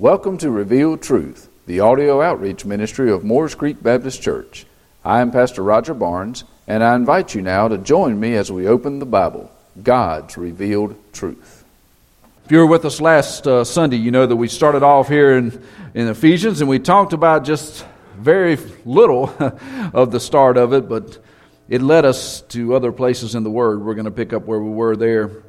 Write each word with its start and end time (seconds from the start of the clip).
Welcome 0.00 0.38
to 0.38 0.50
Revealed 0.52 1.02
Truth, 1.02 1.48
the 1.66 1.80
audio 1.80 2.22
outreach 2.22 2.64
ministry 2.64 3.10
of 3.10 3.24
Moores 3.24 3.56
Creek 3.56 3.82
Baptist 3.82 4.22
Church. 4.22 4.64
I 5.04 5.20
am 5.20 5.32
Pastor 5.32 5.64
Roger 5.64 5.92
Barnes, 5.92 6.44
and 6.68 6.84
I 6.84 6.94
invite 6.94 7.34
you 7.34 7.42
now 7.42 7.66
to 7.66 7.78
join 7.78 8.20
me 8.20 8.36
as 8.36 8.52
we 8.52 8.68
open 8.68 9.00
the 9.00 9.06
Bible, 9.06 9.50
God's 9.82 10.36
Revealed 10.36 10.94
Truth. 11.12 11.64
If 12.44 12.52
you 12.52 12.58
were 12.58 12.66
with 12.66 12.84
us 12.84 13.00
last 13.00 13.48
uh, 13.48 13.64
Sunday, 13.64 13.96
you 13.96 14.12
know 14.12 14.24
that 14.24 14.36
we 14.36 14.46
started 14.46 14.84
off 14.84 15.08
here 15.08 15.36
in, 15.36 15.60
in 15.94 16.06
Ephesians 16.06 16.60
and 16.60 16.70
we 16.70 16.78
talked 16.78 17.12
about 17.12 17.44
just 17.44 17.84
very 18.16 18.56
little 18.84 19.34
of 19.92 20.12
the 20.12 20.20
start 20.20 20.56
of 20.56 20.74
it, 20.74 20.88
but 20.88 21.18
it 21.68 21.82
led 21.82 22.04
us 22.04 22.42
to 22.42 22.76
other 22.76 22.92
places 22.92 23.34
in 23.34 23.42
the 23.42 23.50
Word. 23.50 23.84
We're 23.84 23.94
going 23.94 24.04
to 24.04 24.12
pick 24.12 24.32
up 24.32 24.44
where 24.44 24.60
we 24.60 24.70
were 24.70 24.94
there 24.94 25.42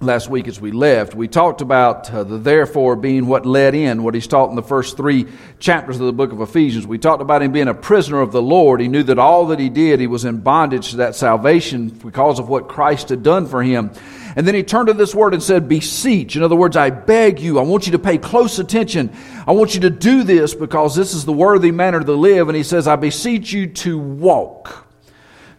last 0.00 0.28
week 0.28 0.48
as 0.48 0.60
we 0.60 0.72
left. 0.72 1.14
We 1.14 1.28
talked 1.28 1.60
about 1.60 2.12
uh, 2.12 2.24
the 2.24 2.38
therefore 2.38 2.96
being 2.96 3.26
what 3.26 3.46
led 3.46 3.74
in, 3.74 4.02
what 4.02 4.14
he's 4.14 4.26
taught 4.26 4.50
in 4.50 4.56
the 4.56 4.62
first 4.62 4.96
three 4.96 5.26
chapters 5.60 6.00
of 6.00 6.06
the 6.06 6.12
book 6.12 6.32
of 6.32 6.40
Ephesians. 6.40 6.86
We 6.86 6.98
talked 6.98 7.22
about 7.22 7.42
him 7.42 7.52
being 7.52 7.68
a 7.68 7.74
prisoner 7.74 8.20
of 8.20 8.32
the 8.32 8.42
Lord. 8.42 8.80
He 8.80 8.88
knew 8.88 9.04
that 9.04 9.18
all 9.18 9.46
that 9.46 9.58
he 9.58 9.68
did, 9.68 10.00
he 10.00 10.06
was 10.06 10.24
in 10.24 10.40
bondage 10.40 10.90
to 10.90 10.96
that 10.98 11.14
salvation 11.14 11.88
because 11.88 12.38
of 12.38 12.48
what 12.48 12.68
Christ 12.68 13.08
had 13.08 13.22
done 13.22 13.46
for 13.46 13.62
him. 13.62 13.92
And 14.36 14.48
then 14.48 14.54
he 14.56 14.64
turned 14.64 14.88
to 14.88 14.94
this 14.94 15.14
word 15.14 15.32
and 15.32 15.42
said, 15.42 15.68
beseech. 15.68 16.34
In 16.34 16.42
other 16.42 16.56
words, 16.56 16.76
I 16.76 16.90
beg 16.90 17.38
you, 17.38 17.58
I 17.58 17.62
want 17.62 17.86
you 17.86 17.92
to 17.92 17.98
pay 17.98 18.18
close 18.18 18.58
attention. 18.58 19.14
I 19.46 19.52
want 19.52 19.74
you 19.74 19.82
to 19.82 19.90
do 19.90 20.24
this 20.24 20.54
because 20.54 20.96
this 20.96 21.14
is 21.14 21.24
the 21.24 21.32
worthy 21.32 21.70
manner 21.70 22.00
to 22.00 22.12
live. 22.12 22.48
And 22.48 22.56
he 22.56 22.64
says, 22.64 22.88
I 22.88 22.96
beseech 22.96 23.52
you 23.52 23.68
to 23.68 23.96
walk 23.96 24.83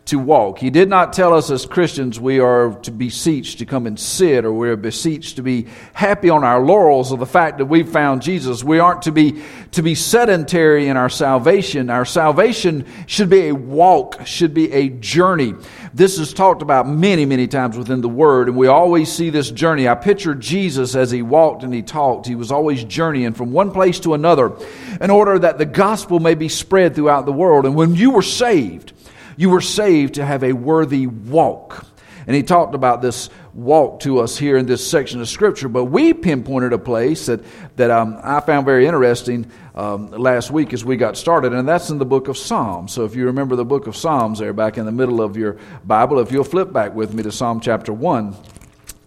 to 0.06 0.20
walk. 0.20 0.60
He 0.60 0.70
did 0.70 0.88
not 0.88 1.14
tell 1.14 1.34
us 1.34 1.50
as 1.50 1.66
Christians 1.66 2.20
we 2.20 2.40
are 2.40 2.76
to 2.84 2.92
beseech 2.92 3.56
to 3.56 3.66
come 3.66 3.88
and 3.88 4.00
sit 4.00 4.46
or 4.46 4.54
we're 4.54 4.78
beseeched 4.78 5.38
to 5.38 5.42
be 5.42 5.66
happy 5.94 6.30
on 6.30 6.44
our 6.44 6.64
laurels 6.64 7.12
of 7.12 7.18
the 7.18 7.26
fact 7.26 7.58
that 7.58 7.66
we've 7.66 7.90
found 7.90 8.22
Jesus. 8.22 8.64
We 8.64 8.78
aren't 8.78 9.02
to 9.04 9.12
be, 9.12 9.42
to 9.72 9.82
be 9.82 9.96
sedentary 9.96 10.90
in 10.90 10.98
our 10.98 11.10
salvation. 11.10 11.90
Our 11.90 12.06
salvation 12.06 12.86
should 13.08 13.32
be 13.32 13.48
a 13.48 13.56
walk, 13.56 14.28
should 14.28 14.54
be 14.54 14.72
a 14.72 14.90
journey. 14.90 15.56
This 15.92 16.20
is 16.20 16.34
talked 16.34 16.62
about 16.62 16.88
many, 16.88 17.26
many 17.26 17.48
times 17.48 17.76
within 17.76 18.02
the 18.02 18.10
Word, 18.10 18.48
and 18.48 18.56
we 18.56 18.68
always 18.68 19.12
see 19.12 19.32
this 19.32 19.50
journey. 19.50 19.88
I 19.88 19.96
picture 19.96 20.36
Jesus 20.36 20.94
as 20.94 21.10
he 21.10 21.24
walked 21.24 21.64
and 21.64 21.74
he 21.74 21.82
talked. 21.82 22.28
He 22.28 22.36
was 22.36 22.52
always 22.52 22.84
journeying 22.84 23.34
from 23.34 23.52
one 23.52 23.72
place 23.72 24.00
to 24.02 24.14
another 24.14 24.56
in 25.02 25.10
order 25.10 25.40
that 25.40 25.58
the 25.58 25.66
gospel 25.66 26.20
may 26.20 26.36
be 26.36 26.50
spread 26.50 26.94
throughout 26.94 27.26
the 27.26 27.34
world. 27.34 27.66
And 27.66 27.74
when 27.76 27.96
you 27.96 28.12
were 28.12 28.22
saved, 28.22 28.92
you 29.38 29.50
were 29.50 29.62
saved 29.62 30.16
to 30.16 30.26
have 30.26 30.44
a 30.44 30.54
worthy 30.54 31.08
walk. 31.08 31.86
And 32.28 32.36
he 32.36 32.42
talked 32.42 32.74
about 32.74 33.02
this 33.04 33.30
walk 33.54 34.00
to 34.02 34.20
us 34.20 34.36
here 34.38 34.58
in 34.58 34.66
this 34.66 34.86
section 34.86 35.22
of 35.22 35.30
Scripture. 35.30 35.70
But 35.70 35.86
we 35.86 36.14
pinpointed 36.14 36.74
a 36.74 36.80
place 36.80 37.28
that, 37.28 37.42
that 37.76 37.92
um, 37.92 38.20
I 38.24 38.40
found 38.40 38.66
very 38.66 38.88
interesting 38.88 39.50
um, 39.76 40.10
last 40.10 40.50
week 40.50 40.74
as 40.74 40.84
we 40.84 40.98
got 40.98 41.18
started, 41.18 41.54
and 41.54 41.68
that's 41.68 41.90
in 41.92 42.00
the 42.00 42.06
book 42.06 42.28
of 42.28 42.38
Psalms. 42.38 42.94
So 42.94 43.06
if 43.06 43.16
you 43.16 43.26
remember 43.26 43.56
the 43.56 43.66
book 43.66 43.86
of 43.86 43.96
Psalms 43.96 44.40
there 44.40 44.54
back 44.54 44.78
in 44.78 44.86
the 44.86 44.92
middle 44.92 45.22
of 45.22 45.38
your 45.38 45.58
Bible, 45.84 46.20
if 46.20 46.32
you'll 46.32 46.44
flip 46.44 46.74
back 46.74 46.96
with 46.96 47.14
me 47.14 47.22
to 47.24 47.32
Psalm 47.32 47.60
chapter 47.60 47.94
1, 47.94 48.36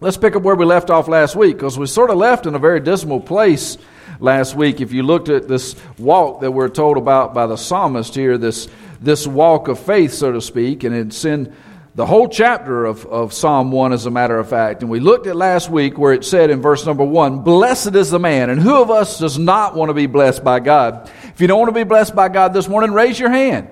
let's 0.00 0.16
pick 0.16 0.36
up 0.36 0.42
where 0.42 0.54
we 0.54 0.64
left 0.64 0.90
off 0.90 1.08
last 1.08 1.36
week 1.36 1.56
because 1.56 1.78
we 1.78 1.86
sort 1.86 2.10
of 2.10 2.16
left 2.16 2.46
in 2.46 2.54
a 2.54 2.58
very 2.58 2.80
dismal 2.80 3.20
place 3.20 3.78
last 4.20 4.54
week. 4.54 4.80
If 4.80 4.92
you 4.92 5.02
looked 5.02 5.28
at 5.28 5.48
this 5.48 5.74
walk 5.98 6.40
that 6.40 6.50
we're 6.50 6.68
told 6.68 6.96
about 6.96 7.34
by 7.34 7.46
the 7.46 7.56
psalmist 7.56 8.14
here, 8.14 8.38
this 8.38 8.68
this 9.00 9.26
walk 9.26 9.68
of 9.68 9.78
faith, 9.78 10.12
so 10.12 10.32
to 10.32 10.40
speak, 10.40 10.82
and 10.84 10.94
it's 10.94 11.24
in 11.24 11.54
the 11.94 12.06
whole 12.06 12.28
chapter 12.28 12.84
of, 12.84 13.04
of 13.06 13.32
Psalm 13.32 13.72
1, 13.72 13.92
as 13.92 14.06
a 14.06 14.10
matter 14.10 14.38
of 14.38 14.48
fact. 14.48 14.82
And 14.82 14.90
we 14.90 15.00
looked 15.00 15.26
at 15.26 15.34
last 15.34 15.68
week 15.68 15.98
where 15.98 16.12
it 16.12 16.24
said 16.24 16.50
in 16.50 16.62
verse 16.62 16.86
number 16.86 17.04
1, 17.04 17.40
Blessed 17.40 17.96
is 17.96 18.10
the 18.10 18.20
man. 18.20 18.50
And 18.50 18.60
who 18.60 18.80
of 18.80 18.90
us 18.90 19.18
does 19.18 19.36
not 19.36 19.74
want 19.74 19.90
to 19.90 19.94
be 19.94 20.06
blessed 20.06 20.44
by 20.44 20.60
God? 20.60 21.10
If 21.24 21.40
you 21.40 21.48
don't 21.48 21.58
want 21.58 21.70
to 21.70 21.80
be 21.80 21.84
blessed 21.84 22.14
by 22.14 22.28
God 22.28 22.52
this 22.52 22.68
morning, 22.68 22.92
raise 22.92 23.18
your 23.18 23.30
hand. 23.30 23.68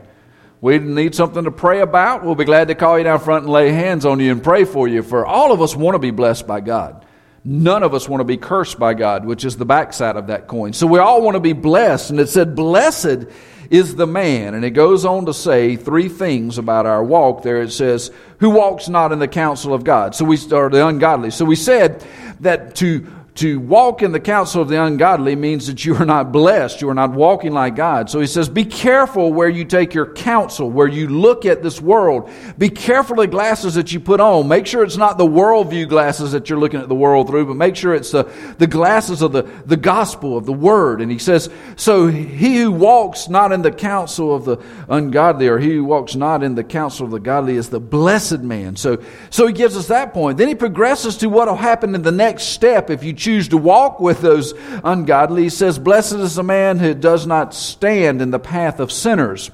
We 0.67 0.81
need 0.81 1.15
something 1.15 1.45
to 1.45 1.53
pray 1.53 1.81
about. 1.81 2.25
We'll 2.25 2.35
be 2.35 2.45
glad 2.45 2.67
to 2.67 2.75
call 2.75 2.99
you 2.99 3.05
down 3.05 3.21
front 3.21 3.45
and 3.45 3.53
lay 3.53 3.71
hands 3.71 4.05
on 4.05 4.19
you 4.19 4.33
and 4.33 4.43
pray 4.43 4.65
for 4.65 4.89
you. 4.89 5.05
For 5.05 5.25
all 5.25 5.53
of 5.53 5.63
us 5.63 5.77
want 5.77 5.95
to 5.95 6.01
be 6.01 6.11
blessed 6.11 6.45
by 6.45 6.61
God. 6.61 7.07
None 7.45 7.85
of 7.85 7.95
us 7.95 8.09
want 8.09 8.19
to 8.21 8.25
be 8.25 8.37
cursed 8.37 8.77
by 8.77 8.95
God, 8.95 9.25
which 9.25 9.45
is 9.45 9.57
the 9.57 9.65
backside 9.65 10.17
of 10.17 10.27
that 10.27 10.49
coin. 10.49 10.73
So 10.73 10.89
we 10.89 10.99
all 10.99 11.23
want 11.23 11.37
to 11.37 11.41
be 11.41 11.53
blessed. 11.53 12.11
And 12.11 12.19
it 12.19 12.29
said, 12.31 12.57
Blessed 12.57 13.27
is 13.71 13.95
the 13.95 14.09
man. 14.09 14.55
And 14.55 14.65
it 14.65 14.71
goes 14.71 15.05
on 15.05 15.27
to 15.27 15.35
say 15.35 15.77
three 15.77 16.09
things 16.09 16.59
about 16.59 16.85
our 16.85 17.05
walk 17.05 17.45
there. 17.45 17.63
It 17.63 17.71
says, 17.71 18.11
who 18.41 18.51
walks 18.51 18.89
not 18.89 19.13
in 19.13 19.21
the 19.21 19.29
counsel 19.29 19.73
of 19.73 19.85
God? 19.85 20.17
So 20.17 20.25
we, 20.25 20.37
are 20.53 20.69
the 20.69 20.87
ungodly. 20.87 21.31
So 21.31 21.45
we 21.45 21.57
said 21.57 22.05
that 22.41 22.75
to 22.77 23.07
to 23.37 23.61
walk 23.61 24.03
in 24.03 24.13
the 24.13 24.21
counsel 24.21 24.63
of 24.63 24.69
the 24.69 24.83
ungodly 24.83 25.37
means 25.37 25.67
that 25.67 25.85
you 25.85 25.95
are 25.95 26.07
not 26.07 26.33
blessed. 26.33 26.81
You 26.81 26.89
are 26.89 26.95
not 26.95 27.13
walking 27.13 27.53
like 27.53 27.77
God. 27.77 28.09
So 28.09 28.19
he 28.19 28.27
says, 28.27 28.49
be 28.49 28.65
careful 28.65 29.33
where 29.33 29.49
you 29.49 29.67
take 29.67 29.93
your 29.93 30.13
counsel, 30.15 30.71
where 30.71 30.87
you 30.87 31.09
look 31.09 31.45
at 31.45 31.63
this 31.63 31.81
world. 31.81 32.31
Be 32.57 32.71
careful 32.71 33.17
the 33.17 33.27
glasses 33.27 33.75
that 33.75 33.93
you 33.93 34.01
put 34.01 34.21
on. 34.21 34.49
Make 34.49 34.67
sure 34.67 34.83
it's 34.83 34.97
not 34.97 35.19
the 35.19 35.27
worldview 35.27 35.89
glasses 35.89 36.33
that 36.33 36.49
you're 36.49 36.59
looking 36.59 36.81
at 36.81 36.89
the 36.89 36.95
world 36.95 37.27
through, 37.27 37.47
but 37.47 37.57
make 37.57 37.77
sure 37.77 37.95
it's 37.95 38.11
the, 38.11 38.25
the 38.57 38.67
glasses 38.67 39.21
of 39.21 39.33
the, 39.33 39.43
the 39.67 39.77
gospel, 39.77 40.39
of 40.39 40.47
the 40.47 40.53
word. 40.53 41.03
And 41.03 41.11
he 41.13 41.19
says, 41.19 41.51
so 41.77 42.07
he 42.07 42.57
who 42.57 42.73
walks 42.73 43.29
not 43.29 43.53
in 43.53 43.61
the 43.61 43.71
counsel 43.71 44.35
of 44.35 44.47
the 44.47 44.57
ungodly, 44.89 45.49
or 45.49 45.59
he 45.59 45.75
who 45.75 45.85
walks 45.85 46.15
not 46.15 46.43
in 46.43 46.55
the 46.55 46.65
counsel 46.65 47.05
of 47.05 47.13
the 47.13 47.21
godly 47.21 47.57
is 47.57 47.69
the 47.69 47.81
blessed 47.81 48.41
man. 48.41 48.77
So, 48.77 49.03
so 49.29 49.47
he 49.47 49.53
gives 49.53 49.77
us 49.77 49.89
that 49.89 50.15
point. 50.15 50.39
Then 50.39 50.49
he 50.49 50.55
progresses 50.55 51.19
to 51.19 51.29
what 51.29 51.49
will 51.49 51.57
happen 51.57 51.95
in 51.95 52.01
the 52.01 52.13
next 52.13 52.45
step 52.45 52.89
if 52.89 53.05
you 53.05 53.13
choose 53.27 53.49
to 53.49 53.57
walk 53.57 53.99
with 53.99 54.21
those 54.21 54.55
ungodly. 54.85 55.43
He 55.43 55.49
says, 55.49 55.81
Blessed 55.81 56.13
is 56.13 56.37
the 56.37 56.45
man 56.45 56.79
who 56.79 56.95
does 56.95 57.27
not 57.27 57.55
stand 57.55 58.23
in 58.23 58.31
the 58.31 58.39
path 58.39 58.79
of 58.79 58.93
sinners. 58.93 59.51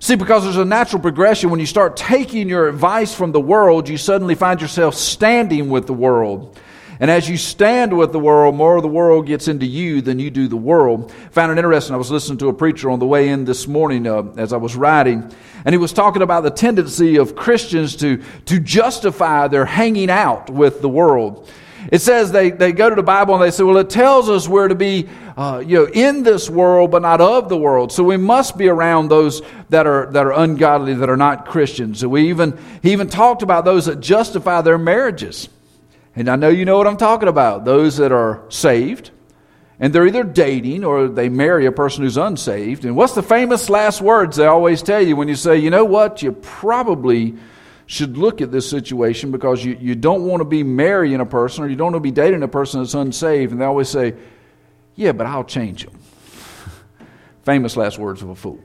See, 0.00 0.16
because 0.16 0.44
there's 0.44 0.58
a 0.58 0.66
natural 0.66 1.00
progression. 1.00 1.48
When 1.48 1.60
you 1.60 1.66
start 1.66 1.96
taking 1.96 2.46
your 2.46 2.68
advice 2.68 3.14
from 3.14 3.32
the 3.32 3.40
world, 3.40 3.88
you 3.88 3.96
suddenly 3.96 4.34
find 4.34 4.60
yourself 4.60 4.94
standing 4.94 5.70
with 5.70 5.86
the 5.86 5.94
world. 5.94 6.58
And 7.00 7.10
as 7.10 7.26
you 7.26 7.38
stand 7.38 7.96
with 7.96 8.12
the 8.12 8.18
world, 8.18 8.54
more 8.54 8.76
of 8.76 8.82
the 8.82 8.88
world 8.88 9.26
gets 9.26 9.48
into 9.48 9.64
you 9.64 10.02
than 10.02 10.18
you 10.18 10.30
do 10.30 10.46
the 10.46 10.56
world. 10.58 11.10
Found 11.30 11.52
it 11.52 11.56
interesting. 11.56 11.94
I 11.94 11.98
was 11.98 12.10
listening 12.10 12.36
to 12.40 12.48
a 12.48 12.52
preacher 12.52 12.90
on 12.90 12.98
the 12.98 13.06
way 13.06 13.30
in 13.30 13.46
this 13.46 13.66
morning 13.66 14.06
uh, 14.06 14.24
as 14.36 14.52
I 14.52 14.58
was 14.58 14.76
riding, 14.76 15.32
and 15.64 15.72
he 15.72 15.78
was 15.78 15.94
talking 15.94 16.20
about 16.20 16.42
the 16.42 16.50
tendency 16.50 17.16
of 17.16 17.34
Christians 17.34 17.96
to, 17.96 18.22
to 18.44 18.60
justify 18.60 19.48
their 19.48 19.64
hanging 19.64 20.10
out 20.10 20.50
with 20.50 20.82
the 20.82 20.90
world. 20.90 21.50
It 21.90 22.00
says 22.00 22.30
they, 22.32 22.50
they 22.50 22.72
go 22.72 22.88
to 22.88 22.96
the 22.96 23.02
Bible 23.02 23.34
and 23.34 23.42
they 23.42 23.50
say, 23.50 23.62
well, 23.62 23.78
it 23.78 23.90
tells 23.90 24.28
us 24.28 24.48
we're 24.48 24.68
to 24.68 24.74
be, 24.74 25.08
uh, 25.36 25.62
you 25.64 25.78
know, 25.78 25.90
in 25.92 26.22
this 26.22 26.50
world, 26.50 26.90
but 26.90 27.02
not 27.02 27.20
of 27.20 27.48
the 27.48 27.56
world. 27.56 27.92
So 27.92 28.04
we 28.04 28.16
must 28.16 28.58
be 28.58 28.68
around 28.68 29.08
those 29.08 29.42
that 29.70 29.86
are, 29.86 30.10
that 30.12 30.26
are 30.26 30.32
ungodly, 30.32 30.94
that 30.94 31.08
are 31.08 31.16
not 31.16 31.46
Christians. 31.46 32.04
We 32.04 32.28
even, 32.28 32.58
he 32.82 32.92
even 32.92 33.08
talked 33.08 33.42
about 33.42 33.64
those 33.64 33.86
that 33.86 34.00
justify 34.00 34.60
their 34.60 34.78
marriages. 34.78 35.48
And 36.14 36.28
I 36.28 36.36
know 36.36 36.48
you 36.48 36.64
know 36.64 36.76
what 36.76 36.86
I'm 36.86 36.96
talking 36.96 37.28
about. 37.28 37.64
Those 37.64 37.96
that 37.98 38.12
are 38.12 38.42
saved, 38.48 39.10
and 39.78 39.94
they're 39.94 40.06
either 40.06 40.24
dating 40.24 40.84
or 40.84 41.08
they 41.08 41.28
marry 41.28 41.66
a 41.66 41.72
person 41.72 42.04
who's 42.04 42.18
unsaved. 42.18 42.84
And 42.84 42.96
what's 42.96 43.14
the 43.14 43.22
famous 43.22 43.70
last 43.70 44.02
words 44.02 44.36
they 44.36 44.46
always 44.46 44.82
tell 44.82 45.00
you 45.00 45.16
when 45.16 45.28
you 45.28 45.36
say, 45.36 45.56
you 45.56 45.70
know 45.70 45.84
what, 45.84 46.22
you 46.22 46.32
probably 46.32 47.36
should 47.90 48.16
look 48.16 48.40
at 48.40 48.52
this 48.52 48.70
situation 48.70 49.32
because 49.32 49.64
you, 49.64 49.76
you 49.80 49.96
don't 49.96 50.24
want 50.24 50.40
to 50.40 50.44
be 50.44 50.62
marrying 50.62 51.20
a 51.20 51.26
person 51.26 51.64
or 51.64 51.66
you 51.66 51.74
don't 51.74 51.86
want 51.86 51.96
to 51.96 52.00
be 52.00 52.12
dating 52.12 52.40
a 52.44 52.48
person 52.48 52.80
that's 52.80 52.94
unsaved. 52.94 53.50
And 53.50 53.60
they 53.60 53.64
always 53.64 53.88
say, 53.88 54.14
Yeah, 54.94 55.10
but 55.10 55.26
I'll 55.26 55.42
change 55.42 55.86
them. 55.86 55.98
Famous 57.42 57.76
last 57.76 57.98
words 57.98 58.22
of 58.22 58.28
a 58.28 58.36
fool. 58.36 58.60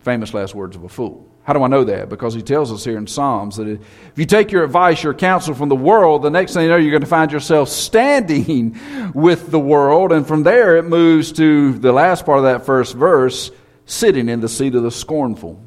Famous 0.00 0.34
last 0.34 0.56
words 0.56 0.74
of 0.74 0.82
a 0.82 0.88
fool. 0.88 1.24
How 1.44 1.52
do 1.52 1.62
I 1.62 1.68
know 1.68 1.84
that? 1.84 2.08
Because 2.08 2.34
he 2.34 2.42
tells 2.42 2.72
us 2.72 2.84
here 2.84 2.98
in 2.98 3.06
Psalms 3.06 3.58
that 3.58 3.68
if 3.68 3.78
you 4.16 4.26
take 4.26 4.50
your 4.50 4.64
advice, 4.64 5.04
your 5.04 5.14
counsel 5.14 5.54
from 5.54 5.68
the 5.68 5.76
world, 5.76 6.22
the 6.22 6.30
next 6.30 6.54
thing 6.54 6.64
you 6.64 6.68
know, 6.68 6.76
you're 6.78 6.90
going 6.90 7.00
to 7.00 7.06
find 7.06 7.30
yourself 7.30 7.68
standing 7.86 8.76
with 9.14 9.52
the 9.52 9.60
world. 9.60 10.10
And 10.10 10.26
from 10.26 10.42
there, 10.42 10.78
it 10.78 10.84
moves 10.84 11.30
to 11.34 11.74
the 11.74 11.92
last 11.92 12.26
part 12.26 12.38
of 12.38 12.44
that 12.44 12.66
first 12.66 12.96
verse 12.96 13.52
sitting 13.86 14.28
in 14.28 14.40
the 14.40 14.48
seat 14.48 14.74
of 14.74 14.82
the 14.82 14.90
scornful. 14.90 15.62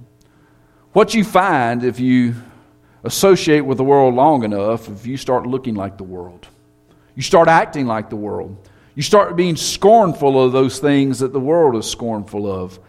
What 0.92 1.14
you 1.14 1.24
find 1.24 1.86
if 1.86 2.02
you 2.02 2.36
associate 3.04 3.62
with 3.62 3.78
the 3.78 3.84
world 3.84 4.16
long 4.16 4.44
enough, 4.44 4.88
if 4.90 5.06
you 5.06 5.18
start 5.18 5.48
looking 5.48 5.76
like 5.76 5.98
the 5.98 6.04
world, 6.04 6.48
you 7.16 7.22
start 7.22 7.48
acting 7.48 7.88
like 7.88 8.10
the 8.10 8.16
world, 8.16 8.70
you 8.96 9.04
start 9.04 9.36
being 9.36 9.56
scornful 9.56 10.44
of 10.44 10.52
those 10.52 10.80
things 10.80 11.20
that 11.20 11.34
the 11.34 11.40
world 11.40 11.76
is 11.76 11.90
scornful 11.90 12.52
of. 12.52 12.80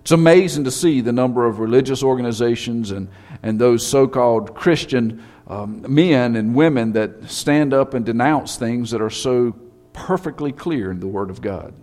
It's 0.00 0.10
amazing 0.10 0.64
to 0.64 0.70
see 0.70 1.00
the 1.00 1.12
number 1.12 1.46
of 1.46 1.60
religious 1.60 2.02
organizations 2.02 2.90
and, 2.90 3.08
and 3.42 3.60
those 3.60 3.86
so 3.86 4.08
called 4.08 4.54
Christian 4.54 5.22
um, 5.46 5.84
men 5.88 6.34
and 6.34 6.54
women 6.54 6.92
that 6.92 7.30
stand 7.30 7.72
up 7.72 7.94
and 7.94 8.04
denounce 8.04 8.56
things 8.56 8.90
that 8.90 9.00
are 9.00 9.10
so 9.10 9.54
perfectly 9.92 10.50
clear 10.50 10.90
in 10.90 10.98
the 10.98 11.06
Word 11.06 11.30
of 11.30 11.40
God. 11.40 11.74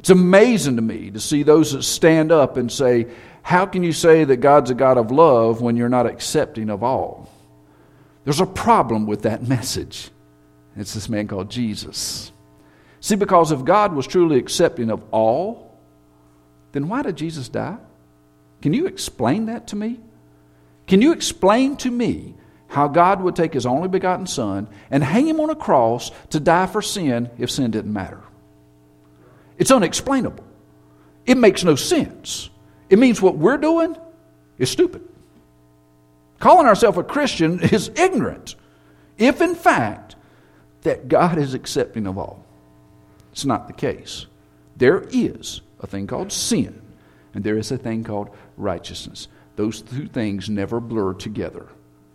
It's 0.00 0.10
amazing 0.10 0.76
to 0.76 0.82
me 0.82 1.12
to 1.12 1.20
see 1.20 1.44
those 1.44 1.72
that 1.72 1.84
stand 1.84 2.32
up 2.32 2.56
and 2.56 2.72
say, 2.72 3.06
how 3.42 3.66
can 3.66 3.82
you 3.82 3.92
say 3.92 4.24
that 4.24 4.36
God's 4.36 4.70
a 4.70 4.74
God 4.74 4.96
of 4.96 5.10
love 5.10 5.60
when 5.60 5.76
you're 5.76 5.88
not 5.88 6.06
accepting 6.06 6.70
of 6.70 6.82
all? 6.82 7.28
There's 8.24 8.40
a 8.40 8.46
problem 8.46 9.06
with 9.06 9.22
that 9.22 9.42
message. 9.48 10.10
It's 10.76 10.94
this 10.94 11.08
man 11.08 11.28
called 11.28 11.50
Jesus. 11.50 12.32
See, 13.00 13.16
because 13.16 13.50
if 13.50 13.64
God 13.64 13.94
was 13.94 14.06
truly 14.06 14.38
accepting 14.38 14.90
of 14.90 15.02
all, 15.10 15.76
then 16.70 16.88
why 16.88 17.02
did 17.02 17.16
Jesus 17.16 17.48
die? 17.48 17.76
Can 18.62 18.72
you 18.72 18.86
explain 18.86 19.46
that 19.46 19.66
to 19.68 19.76
me? 19.76 20.00
Can 20.86 21.02
you 21.02 21.12
explain 21.12 21.76
to 21.78 21.90
me 21.90 22.34
how 22.68 22.88
God 22.88 23.20
would 23.20 23.36
take 23.36 23.52
his 23.52 23.66
only 23.66 23.88
begotten 23.88 24.26
Son 24.26 24.68
and 24.90 25.02
hang 25.02 25.26
him 25.26 25.40
on 25.40 25.50
a 25.50 25.56
cross 25.56 26.10
to 26.30 26.40
die 26.40 26.66
for 26.66 26.80
sin 26.80 27.28
if 27.38 27.50
sin 27.50 27.70
didn't 27.72 27.92
matter? 27.92 28.22
It's 29.58 29.70
unexplainable. 29.70 30.44
It 31.26 31.36
makes 31.36 31.64
no 31.64 31.74
sense. 31.74 32.50
It 32.92 32.98
means 32.98 33.22
what 33.22 33.38
we're 33.38 33.56
doing 33.56 33.96
is 34.58 34.68
stupid. 34.70 35.08
Calling 36.40 36.66
ourselves 36.66 36.98
a 36.98 37.02
Christian 37.02 37.58
is 37.72 37.90
ignorant, 37.96 38.54
if 39.16 39.40
in 39.40 39.54
fact 39.54 40.14
that 40.82 41.08
God 41.08 41.38
is 41.38 41.54
accepting 41.54 42.06
of 42.06 42.18
all. 42.18 42.44
It's 43.32 43.46
not 43.46 43.66
the 43.66 43.72
case. 43.72 44.26
There 44.76 45.06
is 45.10 45.62
a 45.80 45.86
thing 45.86 46.06
called 46.06 46.32
sin, 46.32 46.82
and 47.32 47.42
there 47.42 47.56
is 47.56 47.72
a 47.72 47.78
thing 47.78 48.04
called 48.04 48.28
righteousness. 48.58 49.26
Those 49.56 49.80
two 49.80 50.06
things 50.06 50.50
never 50.50 50.78
blur 50.78 51.14
together. 51.14 51.68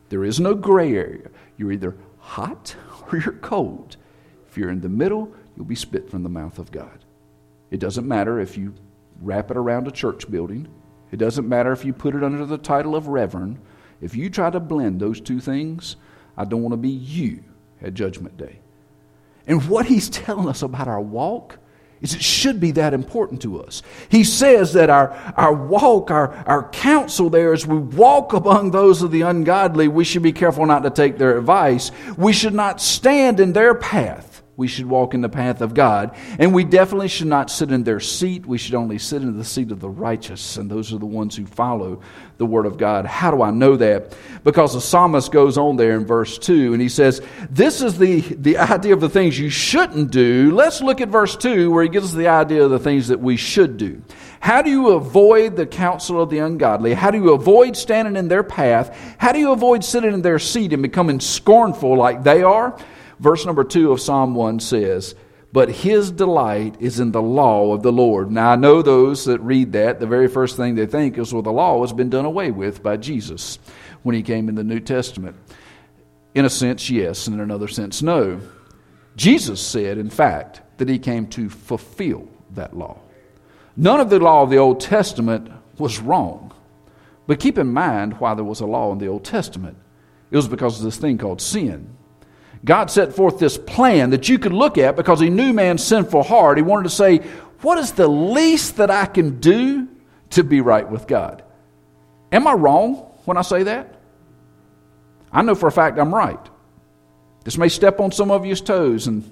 There 0.10 0.24
is 0.24 0.40
no 0.40 0.54
gray 0.54 0.96
area. 0.96 1.32
You're 1.58 1.72
either 1.72 1.98
hot 2.20 2.76
or 3.12 3.18
you're 3.18 3.34
cold. 3.34 3.98
If 4.48 4.56
you're 4.56 4.70
in 4.70 4.82
the 4.82 4.90
middle, 4.90 5.34
you'll 5.56 5.66
be 5.66 5.74
spit 5.74 6.12
from 6.12 6.22
the 6.22 6.30
mouth 6.30 6.60
of 6.60 6.72
God. 6.72 7.04
It 7.72 7.80
doesn't 7.80 8.08
matter 8.08 8.40
if 8.40 8.60
you 8.60 8.76
wrap 9.22 9.52
it 9.52 9.58
around 9.58 9.88
a 9.88 9.92
church 9.92 10.30
building, 10.30 10.68
it 11.12 11.18
doesn't 11.18 11.48
matter 11.48 11.72
if 11.72 11.86
you 11.86 11.94
put 11.94 12.16
it 12.16 12.24
under 12.24 12.46
the 12.46 12.58
title 12.58 12.96
of 12.96 13.08
reverend. 13.08 13.60
If 14.02 14.16
you 14.16 14.30
try 14.30 14.50
to 14.50 14.60
blend 14.60 15.00
those 15.00 15.22
two 15.22 15.40
things, 15.40 15.96
I 16.36 16.46
don't 16.46 16.62
want 16.62 16.74
to 16.74 16.78
be 16.78 16.90
you 16.90 17.44
at 17.82 17.94
Judgment 17.94 18.38
Day. 18.38 18.60
And 19.48 19.68
what 19.70 19.86
he's 19.86 20.10
telling 20.10 20.48
us 20.48 20.62
about 20.62 20.88
our 20.88 21.02
walk 21.02 21.58
is 22.02 22.14
it 22.14 22.22
should 22.22 22.60
be 22.60 22.72
that 22.72 22.94
important 22.94 23.42
to 23.42 23.62
us. 23.64 23.82
He 24.10 24.24
says 24.24 24.74
that 24.74 24.90
our, 24.90 25.10
our 25.36 25.54
walk, 25.54 26.12
our, 26.12 26.32
our 26.46 26.70
counsel 26.70 27.30
there, 27.30 27.54
as 27.54 27.66
we 27.66 27.78
walk 27.78 28.34
among 28.34 28.72
those 28.72 29.02
of 29.02 29.10
the 29.10 29.22
ungodly, 29.22 29.88
we 29.88 30.04
should 30.04 30.22
be 30.22 30.32
careful 30.34 30.66
not 30.66 30.84
to 30.84 30.92
take 30.92 31.18
their 31.18 31.38
advice. 31.38 31.92
We 32.18 32.34
should 32.34 32.54
not 32.54 32.82
stand 32.82 33.40
in 33.40 33.54
their 33.54 33.74
path 33.74 34.27
we 34.58 34.68
should 34.68 34.88
walk 34.88 35.14
in 35.14 35.22
the 35.22 35.30
path 35.30 35.62
of 35.62 35.76
God. 35.76 36.16
And 36.40 36.52
we 36.52 36.64
definitely 36.64 37.10
should 37.10 37.28
not 37.28 37.52
sit 37.52 37.72
in 37.72 37.84
their 37.84 38.00
seat. 38.00 38.44
We 38.48 38.58
should 38.58 38.74
only 38.74 38.98
sit 38.98 39.22
in 39.22 39.38
the 39.38 39.46
seat 39.46 39.72
of 39.72 39.80
the 39.80 39.88
righteous. 39.88 40.58
And 40.58 40.70
those 40.70 40.92
are 40.92 40.98
the 40.98 41.06
ones 41.06 41.36
who 41.36 41.46
follow 41.46 42.02
the 42.40 42.46
Word 42.46 42.66
of 42.66 42.76
God. 42.76 43.06
How 43.06 43.30
do 43.30 43.44
I 43.44 43.52
know 43.52 43.76
that? 43.76 44.18
Because 44.44 44.74
the 44.74 44.82
psalmist 44.82 45.32
goes 45.32 45.60
on 45.60 45.78
there 45.78 45.96
in 45.96 46.08
verse 46.08 46.40
2 46.40 46.74
and 46.74 46.82
he 46.82 46.90
says, 46.90 47.22
This 47.52 47.84
is 47.84 48.00
the, 48.00 48.22
the 48.22 48.58
idea 48.58 48.94
of 48.94 49.00
the 49.00 49.10
things 49.10 49.38
you 49.38 49.52
shouldn't 49.52 50.10
do. 50.10 50.52
Let's 50.52 50.82
look 50.82 51.02
at 51.02 51.10
verse 51.10 51.38
2 51.38 51.70
where 51.70 51.84
he 51.84 51.90
gives 51.90 52.08
us 52.08 52.14
the 52.14 52.28
idea 52.28 52.64
of 52.64 52.72
the 52.72 52.80
things 52.80 53.10
that 53.10 53.20
we 53.20 53.38
should 53.38 53.78
do. 53.78 54.02
How 54.40 54.64
do 54.64 54.72
you 54.72 54.90
avoid 54.90 55.56
the 55.56 55.68
counsel 55.68 56.20
of 56.20 56.32
the 56.32 56.40
ungodly? 56.40 56.96
How 56.96 57.12
do 57.12 57.20
you 57.20 57.34
avoid 57.34 57.78
standing 57.78 58.16
in 58.16 58.28
their 58.28 58.44
path? 58.44 59.16
How 59.20 59.32
do 59.32 59.40
you 59.40 59.52
avoid 59.52 59.84
sitting 59.84 60.14
in 60.14 60.24
their 60.24 60.40
seat 60.40 60.74
and 60.74 60.82
becoming 60.82 61.20
scornful 61.20 61.96
like 61.96 62.24
they 62.24 62.42
are? 62.42 62.76
Verse 63.20 63.46
number 63.46 63.64
2 63.64 63.92
of 63.92 64.02
Psalm 64.02 64.36
1 64.36 64.60
says, 64.60 65.16
But 65.52 65.70
his 65.70 66.12
delight 66.12 66.76
is 66.80 67.00
in 67.00 67.12
the 67.12 67.22
law 67.22 67.74
of 67.74 67.82
the 67.82 67.92
Lord. 67.92 68.32
Now, 68.32 68.52
I 68.52 68.56
know 68.56 68.82
those 68.82 69.26
that 69.26 69.40
read 69.40 69.72
that, 69.74 70.00
the 70.00 70.08
very 70.08 70.28
first 70.28 70.56
thing 70.56 70.76
they 70.76 70.86
think 70.86 71.18
is, 71.18 71.34
well, 71.34 71.42
the 71.42 71.52
law 71.52 71.82
has 71.82 71.94
been 71.94 72.10
done 72.10 72.26
away 72.26 72.52
with 72.52 72.84
by 72.84 72.98
Jesus 72.98 73.60
when 74.04 74.16
he 74.16 74.22
came 74.22 74.50
in 74.50 74.56
the 74.56 74.64
New 74.64 74.80
Testament. 74.80 75.36
In 76.36 76.46
a 76.46 76.50
sense, 76.50 76.90
yes, 76.90 77.28
and 77.28 77.36
in 77.36 77.42
another 77.42 77.68
sense, 77.68 78.02
no. 78.04 78.40
Jesus 79.16 79.60
said, 79.60 79.98
in 79.98 80.10
fact, 80.10 80.62
that 80.78 80.88
he 80.88 81.00
came 81.00 81.26
to 81.28 81.50
fulfill 81.50 82.28
that 82.52 82.78
law. 82.78 83.00
None 83.76 84.00
of 84.00 84.12
the 84.12 84.20
law 84.20 84.44
of 84.44 84.52
the 84.52 84.58
Old 84.58 84.80
Testament 84.80 85.52
was 85.80 86.00
wrong. 86.00 86.54
But 87.26 87.40
keep 87.40 87.58
in 87.58 87.74
mind 87.74 88.20
why 88.20 88.36
there 88.36 88.46
was 88.46 88.62
a 88.62 88.66
law 88.68 88.92
in 88.92 89.00
the 89.00 89.08
Old 89.08 89.26
Testament. 89.26 89.78
It 90.30 90.36
was 90.36 90.48
because 90.48 90.78
of 90.78 90.86
this 90.86 90.98
thing 90.98 91.18
called 91.18 91.42
sin. 91.42 91.97
God 92.68 92.92
set 92.92 93.14
forth 93.14 93.40
this 93.40 93.58
plan 93.58 94.10
that 94.10 94.28
you 94.28 94.38
could 94.38 94.52
look 94.52 94.78
at 94.78 94.98
because 94.98 95.22
He 95.22 95.30
knew 95.30 95.54
man's 95.54 95.84
sinful 95.84 96.22
heart. 96.22 96.58
He 96.58 96.62
wanted 96.62 96.84
to 96.84 96.90
say, 96.90 97.20
What 97.62 97.78
is 97.78 97.94
the 97.94 98.10
least 98.10 98.76
that 98.76 98.92
I 98.92 99.06
can 99.06 99.40
do 99.40 99.88
to 100.32 100.44
be 100.44 100.60
right 100.60 100.88
with 100.88 101.08
God? 101.08 101.44
Am 102.30 102.46
I 102.46 102.54
wrong 102.54 102.96
when 103.24 103.38
I 103.38 103.42
say 103.42 103.64
that? 103.64 103.96
I 105.32 105.44
know 105.44 105.56
for 105.56 105.68
a 105.68 105.72
fact 105.72 105.98
I'm 105.98 106.14
right. 106.14 106.40
This 107.46 107.58
may 107.58 107.70
step 107.70 108.02
on 108.02 108.12
some 108.12 108.32
of 108.32 108.46
you's 108.46 108.60
toes, 108.60 109.08
and 109.08 109.24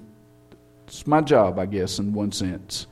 it's 0.86 1.06
my 1.06 1.20
job, 1.20 1.58
I 1.58 1.66
guess, 1.66 1.98
in 1.98 2.14
one 2.14 2.32
sense. 2.32 2.86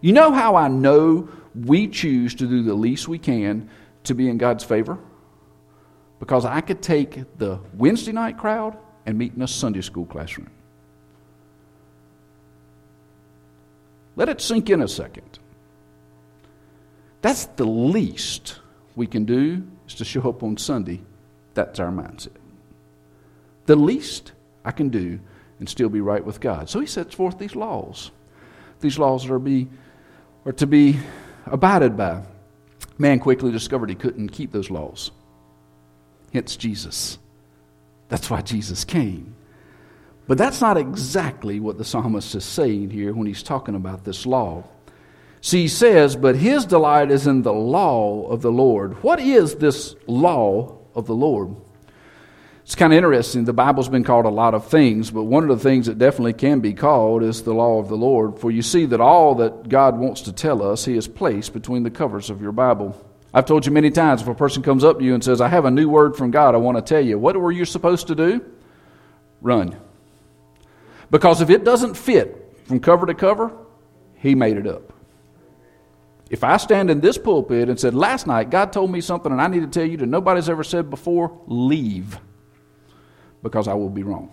You 0.00 0.12
know 0.12 0.30
how 0.30 0.54
I 0.54 0.68
know 0.68 1.28
we 1.56 1.88
choose 1.88 2.36
to 2.36 2.46
do 2.46 2.62
the 2.62 2.74
least 2.74 3.08
we 3.08 3.18
can 3.18 3.68
to 4.04 4.14
be 4.14 4.28
in 4.28 4.38
God's 4.38 4.62
favor? 4.62 4.96
Because 6.20 6.44
I 6.44 6.60
could 6.60 6.82
take 6.82 7.36
the 7.36 7.58
Wednesday 7.74 8.12
night 8.12 8.38
crowd 8.38 8.78
and 9.08 9.16
meet 9.16 9.32
in 9.34 9.40
a 9.40 9.48
Sunday 9.48 9.80
school 9.80 10.04
classroom. 10.04 10.50
Let 14.16 14.28
it 14.28 14.42
sink 14.42 14.68
in 14.68 14.82
a 14.82 14.86
second. 14.86 15.38
That's 17.22 17.46
the 17.46 17.64
least 17.64 18.58
we 18.96 19.06
can 19.06 19.24
do 19.24 19.66
is 19.86 19.94
to 19.94 20.04
show 20.04 20.28
up 20.28 20.42
on 20.42 20.58
Sunday. 20.58 21.00
That's 21.54 21.80
our 21.80 21.90
mindset. 21.90 22.36
The 23.64 23.76
least 23.76 24.32
I 24.62 24.72
can 24.72 24.90
do 24.90 25.18
and 25.58 25.66
still 25.66 25.88
be 25.88 26.02
right 26.02 26.22
with 26.22 26.38
God. 26.38 26.68
So 26.68 26.78
he 26.78 26.86
sets 26.86 27.14
forth 27.14 27.38
these 27.38 27.56
laws. 27.56 28.10
These 28.80 28.98
laws 28.98 29.24
are, 29.30 29.38
be, 29.38 29.68
are 30.44 30.52
to 30.52 30.66
be 30.66 30.98
abided 31.46 31.96
by. 31.96 32.24
Man 32.98 33.20
quickly 33.20 33.52
discovered 33.52 33.88
he 33.88 33.94
couldn't 33.94 34.28
keep 34.28 34.52
those 34.52 34.68
laws. 34.68 35.12
Hence 36.34 36.56
Jesus. 36.56 37.16
That's 38.08 38.30
why 38.30 38.40
Jesus 38.40 38.84
came. 38.84 39.34
But 40.26 40.38
that's 40.38 40.60
not 40.60 40.76
exactly 40.76 41.58
what 41.58 41.78
the 41.78 41.84
psalmist 41.84 42.34
is 42.34 42.44
saying 42.44 42.90
here 42.90 43.14
when 43.14 43.26
he's 43.26 43.42
talking 43.42 43.74
about 43.74 44.04
this 44.04 44.26
law. 44.26 44.64
See, 45.40 45.62
he 45.62 45.68
says, 45.68 46.16
But 46.16 46.36
his 46.36 46.66
delight 46.66 47.10
is 47.10 47.26
in 47.26 47.42
the 47.42 47.52
law 47.52 48.26
of 48.28 48.42
the 48.42 48.52
Lord. 48.52 49.02
What 49.02 49.20
is 49.20 49.56
this 49.56 49.94
law 50.06 50.78
of 50.94 51.06
the 51.06 51.14
Lord? 51.14 51.56
It's 52.62 52.74
kind 52.74 52.92
of 52.92 52.98
interesting. 52.98 53.46
The 53.46 53.54
Bible's 53.54 53.88
been 53.88 54.04
called 54.04 54.26
a 54.26 54.30
lot 54.30 54.52
of 54.52 54.68
things, 54.68 55.10
but 55.10 55.22
one 55.22 55.42
of 55.42 55.48
the 55.48 55.62
things 55.62 55.86
that 55.86 55.96
definitely 55.96 56.34
can 56.34 56.60
be 56.60 56.74
called 56.74 57.22
is 57.22 57.42
the 57.42 57.54
law 57.54 57.78
of 57.78 57.88
the 57.88 57.96
Lord. 57.96 58.38
For 58.38 58.50
you 58.50 58.60
see 58.60 58.84
that 58.86 59.00
all 59.00 59.36
that 59.36 59.70
God 59.70 59.96
wants 59.96 60.20
to 60.22 60.32
tell 60.34 60.62
us, 60.62 60.84
He 60.84 60.94
has 60.96 61.08
placed 61.08 61.54
between 61.54 61.82
the 61.82 61.90
covers 61.90 62.28
of 62.28 62.42
your 62.42 62.52
Bible. 62.52 63.02
I've 63.38 63.46
told 63.46 63.64
you 63.64 63.70
many 63.70 63.92
times 63.92 64.20
if 64.20 64.26
a 64.26 64.34
person 64.34 64.64
comes 64.64 64.82
up 64.82 64.98
to 64.98 65.04
you 65.04 65.14
and 65.14 65.22
says, 65.22 65.40
I 65.40 65.46
have 65.46 65.64
a 65.64 65.70
new 65.70 65.88
word 65.88 66.16
from 66.16 66.32
God, 66.32 66.56
I 66.56 66.58
want 66.58 66.76
to 66.76 66.82
tell 66.82 67.00
you, 67.00 67.20
what 67.20 67.36
were 67.36 67.52
you 67.52 67.64
supposed 67.64 68.08
to 68.08 68.16
do? 68.16 68.44
Run. 69.40 69.76
Because 71.08 71.40
if 71.40 71.48
it 71.48 71.62
doesn't 71.62 71.94
fit 71.94 72.56
from 72.64 72.80
cover 72.80 73.06
to 73.06 73.14
cover, 73.14 73.52
he 74.16 74.34
made 74.34 74.56
it 74.56 74.66
up. 74.66 74.92
If 76.30 76.42
I 76.42 76.56
stand 76.56 76.90
in 76.90 77.00
this 77.00 77.16
pulpit 77.16 77.68
and 77.68 77.78
said, 77.78 77.94
Last 77.94 78.26
night 78.26 78.50
God 78.50 78.72
told 78.72 78.90
me 78.90 79.00
something 79.00 79.30
and 79.30 79.40
I 79.40 79.46
need 79.46 79.60
to 79.60 79.68
tell 79.68 79.88
you 79.88 79.98
that 79.98 80.06
nobody's 80.06 80.48
ever 80.48 80.64
said 80.64 80.90
before, 80.90 81.40
leave. 81.46 82.18
Because 83.44 83.68
I 83.68 83.74
will 83.74 83.88
be 83.88 84.02
wrong. 84.02 84.32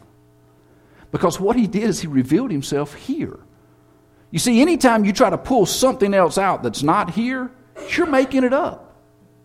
Because 1.12 1.40
what 1.40 1.56
he 1.56 1.68
did 1.68 1.84
is 1.84 2.02
he 2.02 2.08
revealed 2.08 2.50
himself 2.50 2.96
here. 2.96 3.38
You 4.32 4.40
see, 4.40 4.62
anytime 4.62 5.06
you 5.06 5.14
try 5.14 5.30
to 5.30 5.38
pull 5.38 5.68
something 5.68 6.12
else 6.12 6.40
out 6.40 6.64
that's 6.64 6.82
not 6.82 7.12
here, 7.12 7.52
you're 7.96 8.08
making 8.08 8.44
it 8.44 8.52
up. 8.52 8.85